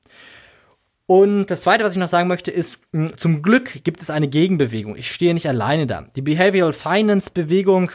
Und 1.06 1.46
das 1.46 1.62
Zweite, 1.62 1.84
was 1.84 1.92
ich 1.92 1.98
noch 1.98 2.08
sagen 2.08 2.28
möchte, 2.28 2.50
ist, 2.50 2.78
hm, 2.92 3.16
zum 3.18 3.42
Glück 3.42 3.84
gibt 3.84 4.00
es 4.00 4.10
eine 4.10 4.28
Gegenbewegung. 4.28 4.96
Ich 4.96 5.10
stehe 5.10 5.34
nicht 5.34 5.48
alleine 5.48 5.86
da. 5.86 6.06
Die 6.16 6.22
Behavioral 6.22 6.72
Finance 6.72 7.30
Bewegung 7.32 7.90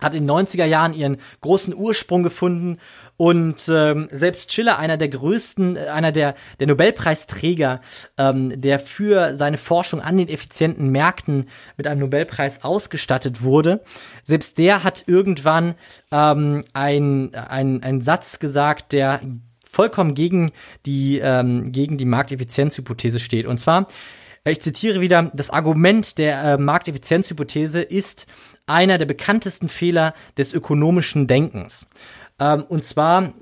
hat 0.00 0.14
in 0.14 0.26
den 0.26 0.30
90er 0.30 0.66
Jahren 0.66 0.92
ihren 0.92 1.18
großen 1.40 1.74
Ursprung 1.74 2.22
gefunden 2.22 2.78
und 3.16 3.68
ähm, 3.68 4.08
selbst 4.10 4.52
Schiller, 4.52 4.78
einer 4.78 4.96
der 4.96 5.08
größten, 5.08 5.76
äh, 5.76 5.80
einer 5.86 6.12
der, 6.12 6.34
der 6.60 6.66
Nobelpreisträger, 6.66 7.80
ähm, 8.18 8.60
der 8.60 8.78
für 8.78 9.34
seine 9.34 9.56
Forschung 9.56 10.00
an 10.00 10.18
den 10.18 10.28
effizienten 10.28 10.90
Märkten 10.90 11.46
mit 11.76 11.86
einem 11.86 12.00
Nobelpreis 12.00 12.62
ausgestattet 12.62 13.42
wurde, 13.42 13.82
selbst 14.22 14.58
der 14.58 14.84
hat 14.84 15.04
irgendwann 15.06 15.74
ähm, 16.12 16.64
ein, 16.74 17.34
ein, 17.34 17.82
ein 17.82 18.00
Satz 18.00 18.38
gesagt, 18.38 18.92
der 18.92 19.20
vollkommen 19.64 20.14
gegen 20.14 20.52
die, 20.84 21.18
ähm, 21.22 21.72
gegen 21.72 21.98
die 21.98 22.04
Markteffizienzhypothese 22.04 23.18
steht. 23.18 23.46
Und 23.46 23.58
zwar, 23.58 23.88
ich 24.44 24.60
zitiere 24.60 25.00
wieder, 25.00 25.30
das 25.34 25.50
Argument 25.50 26.18
der 26.18 26.42
äh, 26.42 26.58
Markteffizienzhypothese 26.58 27.82
ist 27.82 28.26
einer 28.66 28.98
der 28.98 29.06
bekanntesten 29.06 29.68
Fehler 29.68 30.14
des 30.36 30.52
ökonomischen 30.52 31.26
Denkens. 31.26 31.88
Ähm, 32.38 32.64
und 32.68 32.84
zwar, 32.84 33.32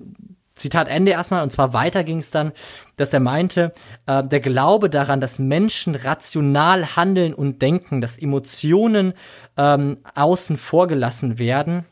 Zitat 0.54 0.88
Ende 0.88 1.12
erstmal, 1.12 1.42
und 1.42 1.50
zwar 1.50 1.72
weiter 1.72 2.04
ging 2.04 2.18
es 2.18 2.30
dann, 2.30 2.52
dass 2.96 3.12
er 3.12 3.20
meinte, 3.20 3.72
äh, 4.06 4.22
der 4.22 4.40
Glaube 4.40 4.88
daran, 4.88 5.20
dass 5.20 5.38
Menschen 5.38 5.94
rational 5.94 6.96
handeln 6.96 7.34
und 7.34 7.60
denken, 7.60 8.00
dass 8.00 8.18
Emotionen 8.18 9.14
ähm, 9.56 9.98
außen 10.14 10.56
vor 10.56 10.86
gelassen 10.86 11.38
werden, 11.38 11.84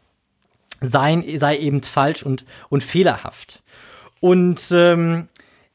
sei, 0.81 1.37
sei 1.39 1.57
eben 1.57 1.83
falsch 1.83 2.23
und, 2.23 2.45
und 2.69 2.85
fehlerhaft. 2.85 3.63
Und 4.21 4.71
ähm, 4.71 5.29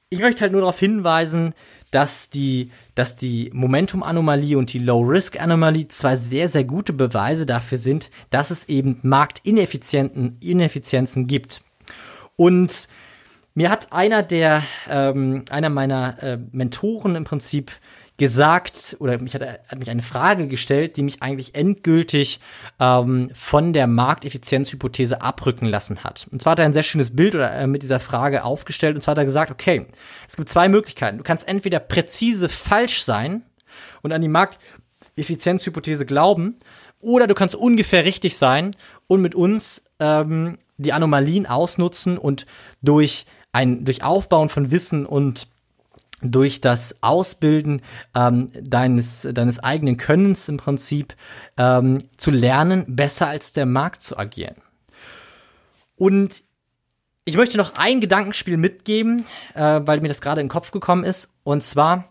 ich 0.09 0.19
möchte 0.19 0.41
halt 0.41 0.53
nur 0.53 0.61
darauf 0.61 0.79
hinweisen, 0.79 1.53
dass 1.91 2.29
die, 2.29 2.71
dass 2.95 3.15
die 3.15 3.49
Momentum-Anomalie 3.53 4.57
und 4.57 4.73
die 4.73 4.79
Low-Risk-Anomalie 4.79 5.87
zwei 5.87 6.15
sehr, 6.15 6.49
sehr 6.49 6.63
gute 6.63 6.93
Beweise 6.93 7.45
dafür 7.45 7.77
sind, 7.77 8.11
dass 8.29 8.51
es 8.51 8.67
eben 8.67 8.99
Marktineffizienzen 9.03 10.37
Ineffizienzen 10.41 11.27
gibt. 11.27 11.63
Und 12.35 12.87
mir 13.55 13.69
hat 13.69 13.91
einer 13.91 14.21
der, 14.21 14.61
ähm, 14.89 15.45
einer 15.49 15.69
meiner 15.69 16.21
äh, 16.21 16.37
Mentoren 16.51 17.15
im 17.15 17.23
Prinzip 17.23 17.71
gesagt 18.17 18.97
oder 18.99 19.19
mich 19.19 19.35
hat, 19.35 19.43
hat 19.43 19.79
mich 19.79 19.89
eine 19.89 20.01
Frage 20.01 20.47
gestellt, 20.47 20.97
die 20.97 21.03
mich 21.03 21.21
eigentlich 21.21 21.53
endgültig 21.53 22.39
ähm, 22.79 23.29
von 23.33 23.73
der 23.73 23.85
Markteffizienzhypothese 23.85 25.21
abrücken 25.21 25.67
lassen 25.67 26.03
hat. 26.03 26.27
Und 26.31 26.41
zwar 26.41 26.51
hat 26.51 26.59
er 26.59 26.65
ein 26.65 26.73
sehr 26.73 26.83
schönes 26.83 27.15
Bild 27.15 27.35
oder, 27.35 27.53
äh, 27.53 27.67
mit 27.67 27.83
dieser 27.83 27.99
Frage 27.99 28.43
aufgestellt 28.43 28.95
und 28.95 29.01
zwar 29.01 29.11
hat 29.11 29.19
er 29.19 29.25
gesagt, 29.25 29.51
okay, 29.51 29.85
es 30.27 30.35
gibt 30.35 30.49
zwei 30.49 30.67
Möglichkeiten. 30.67 31.19
Du 31.19 31.23
kannst 31.23 31.47
entweder 31.47 31.79
präzise 31.79 32.49
falsch 32.49 33.03
sein 33.03 33.43
und 34.01 34.11
an 34.11 34.21
die 34.21 34.27
Markteffizienzhypothese 34.27 36.07
glauben 36.07 36.57
oder 37.01 37.27
du 37.27 37.35
kannst 37.35 37.53
ungefähr 37.53 38.03
richtig 38.03 38.37
sein 38.37 38.75
und 39.05 39.21
mit 39.21 39.35
uns 39.35 39.83
ähm, 39.99 40.57
die 40.77 40.93
Anomalien 40.93 41.45
ausnutzen 41.45 42.17
und 42.17 42.47
durch 42.81 43.25
ein 43.51 43.85
durch 43.85 44.03
Aufbauen 44.03 44.49
von 44.49 44.71
Wissen 44.71 45.05
und 45.05 45.47
durch 46.21 46.61
das 46.61 46.97
Ausbilden 47.01 47.81
ähm, 48.15 48.51
deines, 48.59 49.27
deines 49.31 49.59
eigenen 49.59 49.97
Könnens 49.97 50.49
im 50.49 50.57
Prinzip 50.57 51.15
ähm, 51.57 51.99
zu 52.17 52.31
lernen, 52.31 52.85
besser 52.87 53.27
als 53.27 53.51
der 53.51 53.65
Markt 53.65 54.01
zu 54.01 54.17
agieren. 54.17 54.55
Und 55.95 56.43
ich 57.25 57.35
möchte 57.35 57.57
noch 57.57 57.75
ein 57.77 57.99
Gedankenspiel 57.99 58.57
mitgeben, 58.57 59.25
äh, 59.53 59.81
weil 59.83 60.01
mir 60.01 60.07
das 60.07 60.21
gerade 60.21 60.41
in 60.41 60.45
den 60.45 60.51
Kopf 60.51 60.71
gekommen 60.71 61.03
ist. 61.03 61.33
Und 61.43 61.61
zwar 61.61 62.09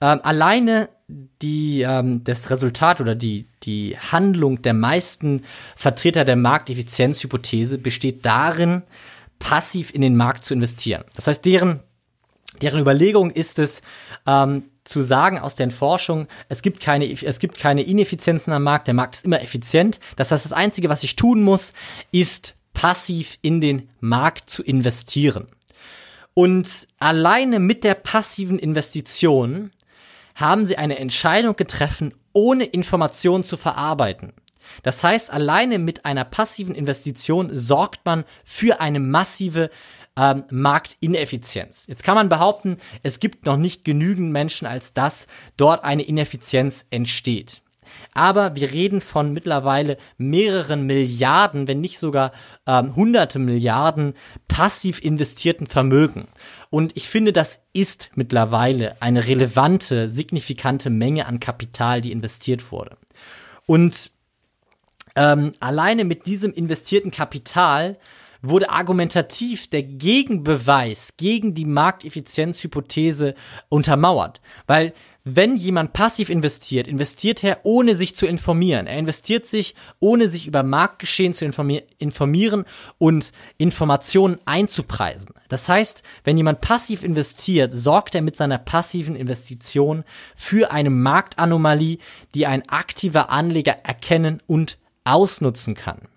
äh, 0.00 0.04
alleine 0.04 0.88
die, 1.08 1.82
ähm, 1.82 2.22
das 2.22 2.50
Resultat 2.50 3.00
oder 3.00 3.14
die, 3.14 3.48
die 3.62 3.96
Handlung 3.98 4.62
der 4.62 4.74
meisten 4.74 5.42
Vertreter 5.74 6.24
der 6.24 6.36
Markteffizienzhypothese 6.36 7.78
besteht 7.78 8.26
darin, 8.26 8.82
passiv 9.38 9.94
in 9.94 10.02
den 10.02 10.16
Markt 10.16 10.44
zu 10.44 10.54
investieren. 10.54 11.04
Das 11.16 11.26
heißt, 11.26 11.44
deren 11.44 11.80
Deren 12.62 12.80
Überlegung 12.80 13.30
ist 13.30 13.58
es, 13.58 13.82
ähm, 14.26 14.64
zu 14.84 15.02
sagen 15.02 15.38
aus 15.38 15.54
den 15.54 15.70
Forschungen, 15.70 16.28
es 16.48 16.62
gibt 16.62 16.80
keine, 16.80 17.10
es 17.10 17.38
gibt 17.38 17.58
keine 17.58 17.82
Ineffizienzen 17.82 18.52
am 18.52 18.62
Markt, 18.62 18.86
der 18.86 18.94
Markt 18.94 19.16
ist 19.16 19.24
immer 19.24 19.42
effizient. 19.42 20.00
Das 20.16 20.32
heißt, 20.32 20.44
das 20.44 20.52
Einzige, 20.52 20.88
was 20.88 21.04
ich 21.04 21.14
tun 21.14 21.42
muss, 21.42 21.72
ist 22.10 22.56
passiv 22.72 23.38
in 23.42 23.60
den 23.60 23.88
Markt 24.00 24.48
zu 24.48 24.62
investieren. 24.62 25.48
Und 26.32 26.86
alleine 26.98 27.58
mit 27.58 27.84
der 27.84 27.94
passiven 27.94 28.58
Investition 28.58 29.70
haben 30.36 30.66
sie 30.66 30.78
eine 30.78 30.98
Entscheidung 30.98 31.56
getroffen, 31.56 32.14
ohne 32.32 32.64
Informationen 32.64 33.42
zu 33.42 33.56
verarbeiten. 33.56 34.32
Das 34.82 35.02
heißt, 35.02 35.32
alleine 35.32 35.78
mit 35.78 36.04
einer 36.04 36.24
passiven 36.24 36.74
Investition 36.74 37.50
sorgt 37.52 38.04
man 38.04 38.24
für 38.44 38.80
eine 38.80 39.00
massive 39.00 39.70
ähm, 40.18 40.44
Marktineffizienz. 40.50 41.86
Jetzt 41.86 42.02
kann 42.02 42.16
man 42.16 42.28
behaupten, 42.28 42.78
es 43.02 43.20
gibt 43.20 43.46
noch 43.46 43.56
nicht 43.56 43.84
genügend 43.84 44.32
Menschen, 44.32 44.66
als 44.66 44.92
dass 44.92 45.26
dort 45.56 45.84
eine 45.84 46.02
Ineffizienz 46.02 46.84
entsteht. 46.90 47.62
Aber 48.12 48.54
wir 48.56 48.72
reden 48.72 49.00
von 49.00 49.32
mittlerweile 49.32 49.96
mehreren 50.18 50.86
Milliarden, 50.86 51.66
wenn 51.68 51.80
nicht 51.80 51.98
sogar 51.98 52.32
ähm, 52.66 52.96
hunderte 52.96 53.38
Milliarden 53.38 54.14
passiv 54.46 55.00
investierten 55.00 55.66
Vermögen. 55.66 56.28
Und 56.70 56.96
ich 56.96 57.08
finde, 57.08 57.32
das 57.32 57.62
ist 57.72 58.10
mittlerweile 58.14 59.00
eine 59.00 59.26
relevante, 59.26 60.08
signifikante 60.08 60.90
Menge 60.90 61.26
an 61.26 61.40
Kapital, 61.40 62.00
die 62.00 62.12
investiert 62.12 62.72
wurde. 62.72 62.98
Und 63.66 64.10
ähm, 65.16 65.52
alleine 65.60 66.04
mit 66.04 66.26
diesem 66.26 66.52
investierten 66.52 67.10
Kapital 67.10 67.96
wurde 68.42 68.70
argumentativ 68.70 69.68
der 69.68 69.82
Gegenbeweis 69.82 71.14
gegen 71.16 71.54
die 71.54 71.64
Markteffizienzhypothese 71.64 73.34
untermauert. 73.68 74.40
Weil 74.66 74.92
wenn 75.30 75.58
jemand 75.58 75.92
passiv 75.92 76.30
investiert, 76.30 76.88
investiert 76.88 77.44
er 77.44 77.60
ohne 77.64 77.96
sich 77.96 78.16
zu 78.16 78.26
informieren. 78.26 78.86
Er 78.86 78.98
investiert 78.98 79.44
sich 79.44 79.74
ohne 80.00 80.28
sich 80.28 80.46
über 80.46 80.62
Marktgeschehen 80.62 81.34
zu 81.34 81.44
informieren 81.98 82.64
und 82.96 83.32
Informationen 83.58 84.38
einzupreisen. 84.46 85.34
Das 85.50 85.68
heißt, 85.68 86.02
wenn 86.24 86.38
jemand 86.38 86.62
passiv 86.62 87.02
investiert, 87.02 87.74
sorgt 87.74 88.14
er 88.14 88.22
mit 88.22 88.36
seiner 88.36 88.56
passiven 88.56 89.16
Investition 89.16 90.04
für 90.34 90.70
eine 90.70 90.90
Marktanomalie, 90.90 91.98
die 92.34 92.46
ein 92.46 92.66
aktiver 92.70 93.28
Anleger 93.28 93.76
erkennen 93.84 94.42
und 94.46 94.78
ausnutzen 95.04 95.74
kann. 95.74 96.08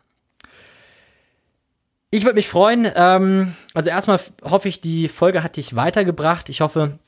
Ich 2.14 2.26
würde 2.26 2.36
mich 2.36 2.50
freuen. 2.50 2.92
Ähm, 2.94 3.56
also 3.74 3.90
erstmal 3.90 4.20
hoffe 4.44 4.68
ich, 4.68 4.82
die 4.82 5.08
Folge 5.08 5.44
hat 5.44 5.56
dich 5.56 5.78
weitergebracht. 5.78 6.50
Ich 6.50 6.60
hoffe, 6.60 7.00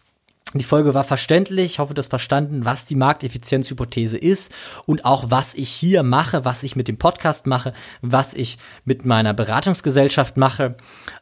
die 0.53 0.63
Folge 0.63 0.93
war 0.93 1.03
verständlich. 1.03 1.65
Ich 1.65 1.79
hoffe, 1.79 1.93
du 1.93 1.99
hast 1.99 2.07
verstanden, 2.07 2.63
was 2.63 2.85
die 2.85 2.95
Markteffizienzhypothese 2.95 4.17
ist 4.17 4.53
und 4.85 5.03
auch 5.03 5.25
was 5.29 5.55
ich 5.55 5.69
hier 5.69 6.03
mache, 6.03 6.45
was 6.45 6.63
ich 6.63 6.77
mit 6.77 6.87
dem 6.87 6.97
Podcast 6.97 7.47
mache, 7.47 7.73
was 8.01 8.33
ich 8.33 8.57
mit 8.85 9.03
meiner 9.03 9.33
Beratungsgesellschaft 9.33 10.37
mache. 10.37 10.77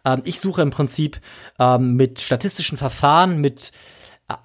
Ähm, 0.06 0.22
ich 0.26 0.40
suche 0.40 0.62
im 0.62 0.70
Prinzip 0.70 1.20
ähm, 1.58 1.96
mit 1.96 2.22
statistischen 2.22 2.78
Verfahren, 2.78 3.42
mit 3.42 3.72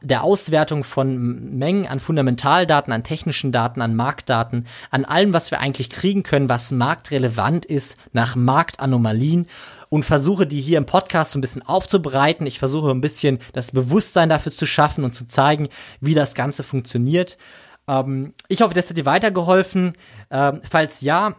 der 0.02 0.24
Auswertung 0.24 0.84
von 0.84 1.56
Mengen 1.56 1.86
an 1.86 2.00
Fundamentaldaten, 2.00 2.92
an 2.92 3.04
technischen 3.04 3.52
Daten, 3.52 3.80
an 3.80 3.94
Marktdaten, 3.94 4.66
an 4.90 5.04
allem, 5.04 5.32
was 5.32 5.50
wir 5.50 5.60
eigentlich 5.60 5.90
kriegen 5.90 6.22
können, 6.22 6.48
was 6.48 6.70
marktrelevant 6.70 7.64
ist, 7.64 7.96
nach 8.12 8.36
Marktanomalien 8.36 9.46
und 9.88 10.04
versuche 10.04 10.46
die 10.46 10.60
hier 10.60 10.78
im 10.78 10.86
Podcast 10.86 11.32
so 11.32 11.38
ein 11.38 11.42
bisschen 11.42 11.66
aufzubereiten. 11.66 12.46
Ich 12.46 12.58
versuche 12.58 12.90
ein 12.90 13.00
bisschen 13.00 13.38
das 13.52 13.72
Bewusstsein 13.72 14.28
dafür 14.28 14.52
zu 14.52 14.66
schaffen 14.66 15.04
und 15.04 15.14
zu 15.14 15.26
zeigen, 15.26 15.68
wie 16.00 16.14
das 16.14 16.34
Ganze 16.34 16.62
funktioniert. 16.62 17.38
Ähm, 17.88 18.34
ich 18.48 18.62
hoffe, 18.62 18.74
das 18.74 18.90
hat 18.90 18.96
dir 18.96 19.06
weitergeholfen. 19.06 19.92
Ähm, 20.30 20.60
falls 20.68 21.00
ja, 21.00 21.36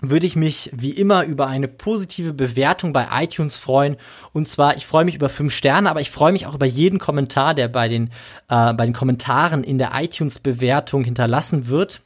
würde 0.00 0.26
ich 0.26 0.36
mich 0.36 0.70
wie 0.74 0.90
immer 0.90 1.24
über 1.24 1.46
eine 1.46 1.68
positive 1.68 2.34
Bewertung 2.34 2.92
bei 2.92 3.08
iTunes 3.22 3.56
freuen. 3.56 3.96
Und 4.32 4.46
zwar, 4.48 4.76
ich 4.76 4.86
freue 4.86 5.06
mich 5.06 5.14
über 5.14 5.28
fünf 5.28 5.54
Sterne, 5.54 5.88
aber 5.90 6.00
ich 6.00 6.10
freue 6.10 6.32
mich 6.32 6.46
auch 6.46 6.54
über 6.54 6.66
jeden 6.66 6.98
Kommentar, 6.98 7.54
der 7.54 7.68
bei 7.68 7.88
den, 7.88 8.10
äh, 8.48 8.74
bei 8.74 8.84
den 8.84 8.92
Kommentaren 8.92 9.64
in 9.64 9.78
der 9.78 9.92
iTunes-Bewertung 9.94 11.04
hinterlassen 11.04 11.68
wird. 11.68 12.02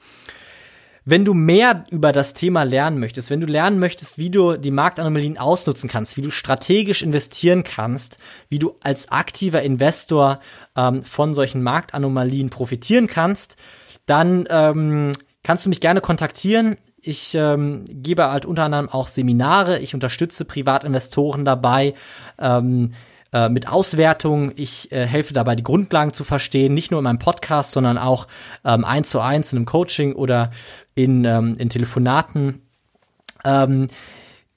Wenn 1.04 1.24
du 1.24 1.34
mehr 1.34 1.84
über 1.90 2.12
das 2.12 2.34
Thema 2.34 2.62
lernen 2.62 3.00
möchtest, 3.00 3.30
wenn 3.30 3.40
du 3.40 3.46
lernen 3.46 3.78
möchtest, 3.78 4.18
wie 4.18 4.30
du 4.30 4.56
die 4.56 4.70
Marktanomalien 4.70 5.38
ausnutzen 5.38 5.88
kannst, 5.88 6.16
wie 6.16 6.22
du 6.22 6.30
strategisch 6.30 7.02
investieren 7.02 7.64
kannst, 7.64 8.18
wie 8.48 8.58
du 8.58 8.76
als 8.82 9.10
aktiver 9.10 9.62
Investor 9.62 10.40
ähm, 10.76 11.02
von 11.02 11.34
solchen 11.34 11.62
Marktanomalien 11.62 12.50
profitieren 12.50 13.06
kannst, 13.06 13.56
dann 14.06 14.46
ähm, 14.50 15.12
kannst 15.42 15.64
du 15.64 15.70
mich 15.70 15.80
gerne 15.80 16.00
kontaktieren. 16.00 16.76
Ich 17.02 17.34
ähm, 17.34 17.84
gebe 17.88 18.30
halt 18.30 18.44
unter 18.44 18.64
anderem 18.64 18.88
auch 18.88 19.08
Seminare. 19.08 19.78
Ich 19.78 19.94
unterstütze 19.94 20.44
Privatinvestoren 20.44 21.44
dabei 21.44 21.94
ähm, 22.38 22.92
äh, 23.32 23.48
mit 23.48 23.68
Auswertung. 23.68 24.52
Ich 24.56 24.92
äh, 24.92 25.06
helfe 25.06 25.32
dabei, 25.32 25.56
die 25.56 25.62
Grundlagen 25.62 26.12
zu 26.12 26.24
verstehen, 26.24 26.74
nicht 26.74 26.90
nur 26.90 27.00
in 27.00 27.04
meinem 27.04 27.18
Podcast, 27.18 27.72
sondern 27.72 27.96
auch 27.96 28.26
ähm, 28.64 28.84
eins 28.84 29.10
zu 29.10 29.20
eins 29.20 29.52
in 29.52 29.58
einem 29.58 29.66
Coaching 29.66 30.14
oder 30.14 30.50
in, 30.94 31.24
ähm, 31.24 31.54
in 31.58 31.70
Telefonaten. 31.70 32.62
Ähm, 33.44 33.86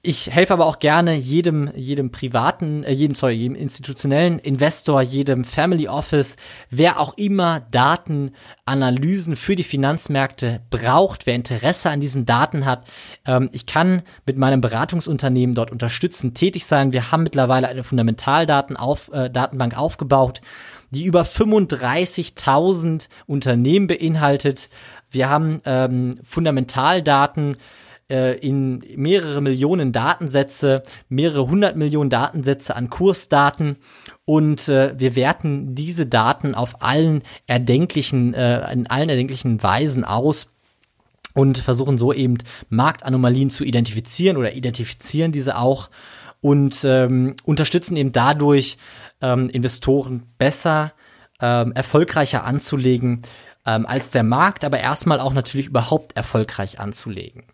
ich 0.05 0.29
helfe 0.29 0.51
aber 0.51 0.65
auch 0.65 0.79
gerne 0.79 1.15
jedem, 1.15 1.71
jedem 1.75 2.11
privaten, 2.11 2.83
äh, 2.83 2.91
jedem, 2.91 3.15
sorry, 3.15 3.35
jedem 3.35 3.55
institutionellen 3.55 4.37
Investor, 4.37 5.01
jedem 5.01 5.45
Family 5.45 5.87
Office, 5.87 6.35
wer 6.69 6.99
auch 6.99 7.17
immer 7.17 7.61
Datenanalysen 7.71 9.37
für 9.37 9.55
die 9.55 9.63
Finanzmärkte 9.63 10.59
braucht, 10.69 11.25
wer 11.25 11.35
Interesse 11.35 11.89
an 11.89 12.01
diesen 12.01 12.25
Daten 12.25 12.65
hat. 12.65 12.85
Ähm, 13.25 13.49
ich 13.53 13.65
kann 13.65 14.01
mit 14.25 14.37
meinem 14.37 14.59
Beratungsunternehmen 14.59 15.55
dort 15.55 15.71
unterstützen, 15.71 16.33
tätig 16.33 16.65
sein. 16.65 16.91
Wir 16.91 17.13
haben 17.13 17.23
mittlerweile 17.23 17.69
eine 17.69 17.85
Fundamentaldaten 17.85 18.75
auf, 18.75 19.09
äh, 19.13 19.29
Datenbank 19.29 19.77
aufgebaut 19.77 20.41
die 20.91 21.05
über 21.05 21.23
35.000 21.23 23.07
Unternehmen 23.25 23.87
beinhaltet. 23.87 24.69
Wir 25.09 25.27
haben 25.27 25.59
ähm, 25.65 26.19
Fundamentaldaten 26.23 27.57
äh, 28.09 28.37
in 28.37 28.83
mehrere 28.95 29.41
Millionen 29.41 29.91
Datensätze, 29.91 30.83
mehrere 31.09 31.47
hundert 31.47 31.75
Millionen 31.75 32.09
Datensätze 32.09 32.75
an 32.75 32.89
Kursdaten 32.89 33.77
und 34.25 34.67
äh, 34.69 34.93
wir 34.97 35.15
werten 35.15 35.75
diese 35.75 36.05
Daten 36.05 36.55
auf 36.55 36.81
allen 36.81 37.23
erdenklichen, 37.47 38.33
äh, 38.33 38.71
in 38.71 38.87
allen 38.87 39.09
erdenklichen 39.09 39.61
Weisen 39.63 40.03
aus 40.03 40.53
und 41.33 41.57
versuchen 41.57 41.97
so 41.97 42.13
eben 42.13 42.37
Marktanomalien 42.69 43.49
zu 43.49 43.63
identifizieren 43.63 44.37
oder 44.37 44.53
identifizieren 44.53 45.31
diese 45.31 45.57
auch 45.57 45.89
und 46.41 46.83
ähm, 46.83 47.35
unterstützen 47.45 47.95
eben 47.95 48.11
dadurch 48.11 48.77
ähm, 49.21 49.49
Investoren 49.49 50.23
besser, 50.37 50.93
ähm, 51.41 51.71
erfolgreicher 51.71 52.43
anzulegen 52.43 53.21
ähm, 53.65 53.85
als 53.85 54.11
der 54.11 54.23
Markt, 54.23 54.65
aber 54.65 54.79
erstmal 54.79 55.19
auch 55.19 55.33
natürlich 55.33 55.67
überhaupt 55.67 56.15
erfolgreich 56.15 56.79
anzulegen. 56.79 57.45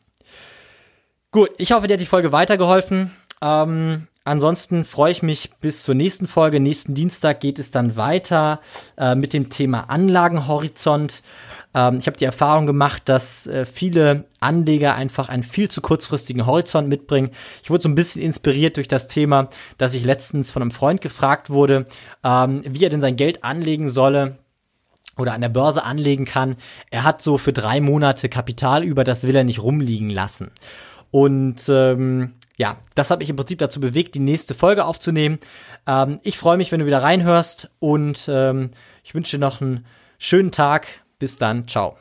Gut, 1.32 1.52
ich 1.60 1.72
hoffe, 1.74 1.88
dir 1.88 1.94
hat 1.94 2.02
die 2.02 2.08
Folge 2.08 2.32
weitergeholfen. 2.32 3.12
Ähm, 3.40 4.08
ansonsten 4.24 4.84
freue 4.84 5.12
ich 5.12 5.22
mich 5.22 5.52
bis 5.62 5.84
zur 5.84 5.94
nächsten 5.94 6.26
Folge. 6.26 6.60
Nächsten 6.60 6.96
Dienstag 6.96 7.40
geht 7.40 7.60
es 7.60 7.70
dann 7.70 7.96
weiter 7.96 8.62
äh, 8.98 9.14
mit 9.14 9.34
dem 9.34 9.50
Thema 9.50 9.92
Anlagenhorizont. 9.92 11.22
Ähm, 11.76 12.00
ich 12.00 12.08
habe 12.08 12.18
die 12.18 12.26
Erfahrung 12.26 12.66
gemacht, 12.66 13.04
dass 13.06 13.46
äh, 13.46 13.68
viele 13.68 14.26
Anleger 14.40 14.96
einfach 14.96 15.30
einen 15.30 15.44
viel 15.44 15.70
zu 15.70 15.82
kurzfristigen 15.82 16.48
Horizont 16.48 16.90
mitbringen. 16.90 17.30
Ich 17.62 17.70
wurde 17.70 17.84
so 17.84 17.90
ein 17.90 17.96
bisschen 17.96 18.24
inspiriert 18.24 18.78
durch 18.78 18.88
das 18.88 19.06
Thema, 19.06 19.50
dass 19.78 19.94
ich 19.94 20.06
letztens 20.06 20.50
von 20.50 20.64
einem 20.64 20.72
Freund 20.72 21.00
gefragt 21.00 21.52
wurde, 21.52 21.86
ähm, 22.24 22.64
wie 22.66 22.84
er 22.84 22.90
denn 22.90 23.02
sein 23.02 23.18
Geld 23.18 23.44
anlegen 23.44 23.92
solle 23.92 24.40
oder 25.16 25.34
an 25.34 25.42
der 25.42 25.50
Börse 25.50 25.84
anlegen 25.84 26.26
kann. 26.26 26.56
Er 26.90 27.04
hat 27.04 27.22
so 27.22 27.38
für 27.38 27.54
drei 27.54 27.82
Monate 27.82 28.30
Kapital 28.30 28.84
über, 28.84 29.04
das 29.04 29.28
will 29.28 29.36
er 29.36 29.44
nicht 29.44 29.62
rumliegen 29.62 30.10
lassen. 30.10 30.50
Und 31.12 31.68
ähm, 31.70 32.34
ja, 32.58 32.78
das 32.96 33.10
hat 33.10 33.20
mich 33.20 33.30
im 33.30 33.36
Prinzip 33.36 33.60
dazu 33.60 33.80
bewegt, 33.80 34.16
die 34.16 34.20
nächste 34.20 34.54
Folge 34.54 34.86
aufzunehmen. 34.86 35.40
Ähm, 35.88 36.20
ich 36.24 36.38
freue 36.38 36.58
mich, 36.58 36.72
wenn 36.72 36.82
du 36.82 36.86
wieder 36.86 37.02
reinhörst 37.02 37.72
und 37.80 38.28
ähm, 38.32 38.72
ich 39.04 39.16
wünsche 39.16 39.38
dir 39.38 39.42
noch 39.42 39.62
einen 39.62 39.86
schönen 40.18 40.52
Tag. 40.52 40.88
Bis 41.20 41.38
dann, 41.38 41.68
ciao. 41.68 41.98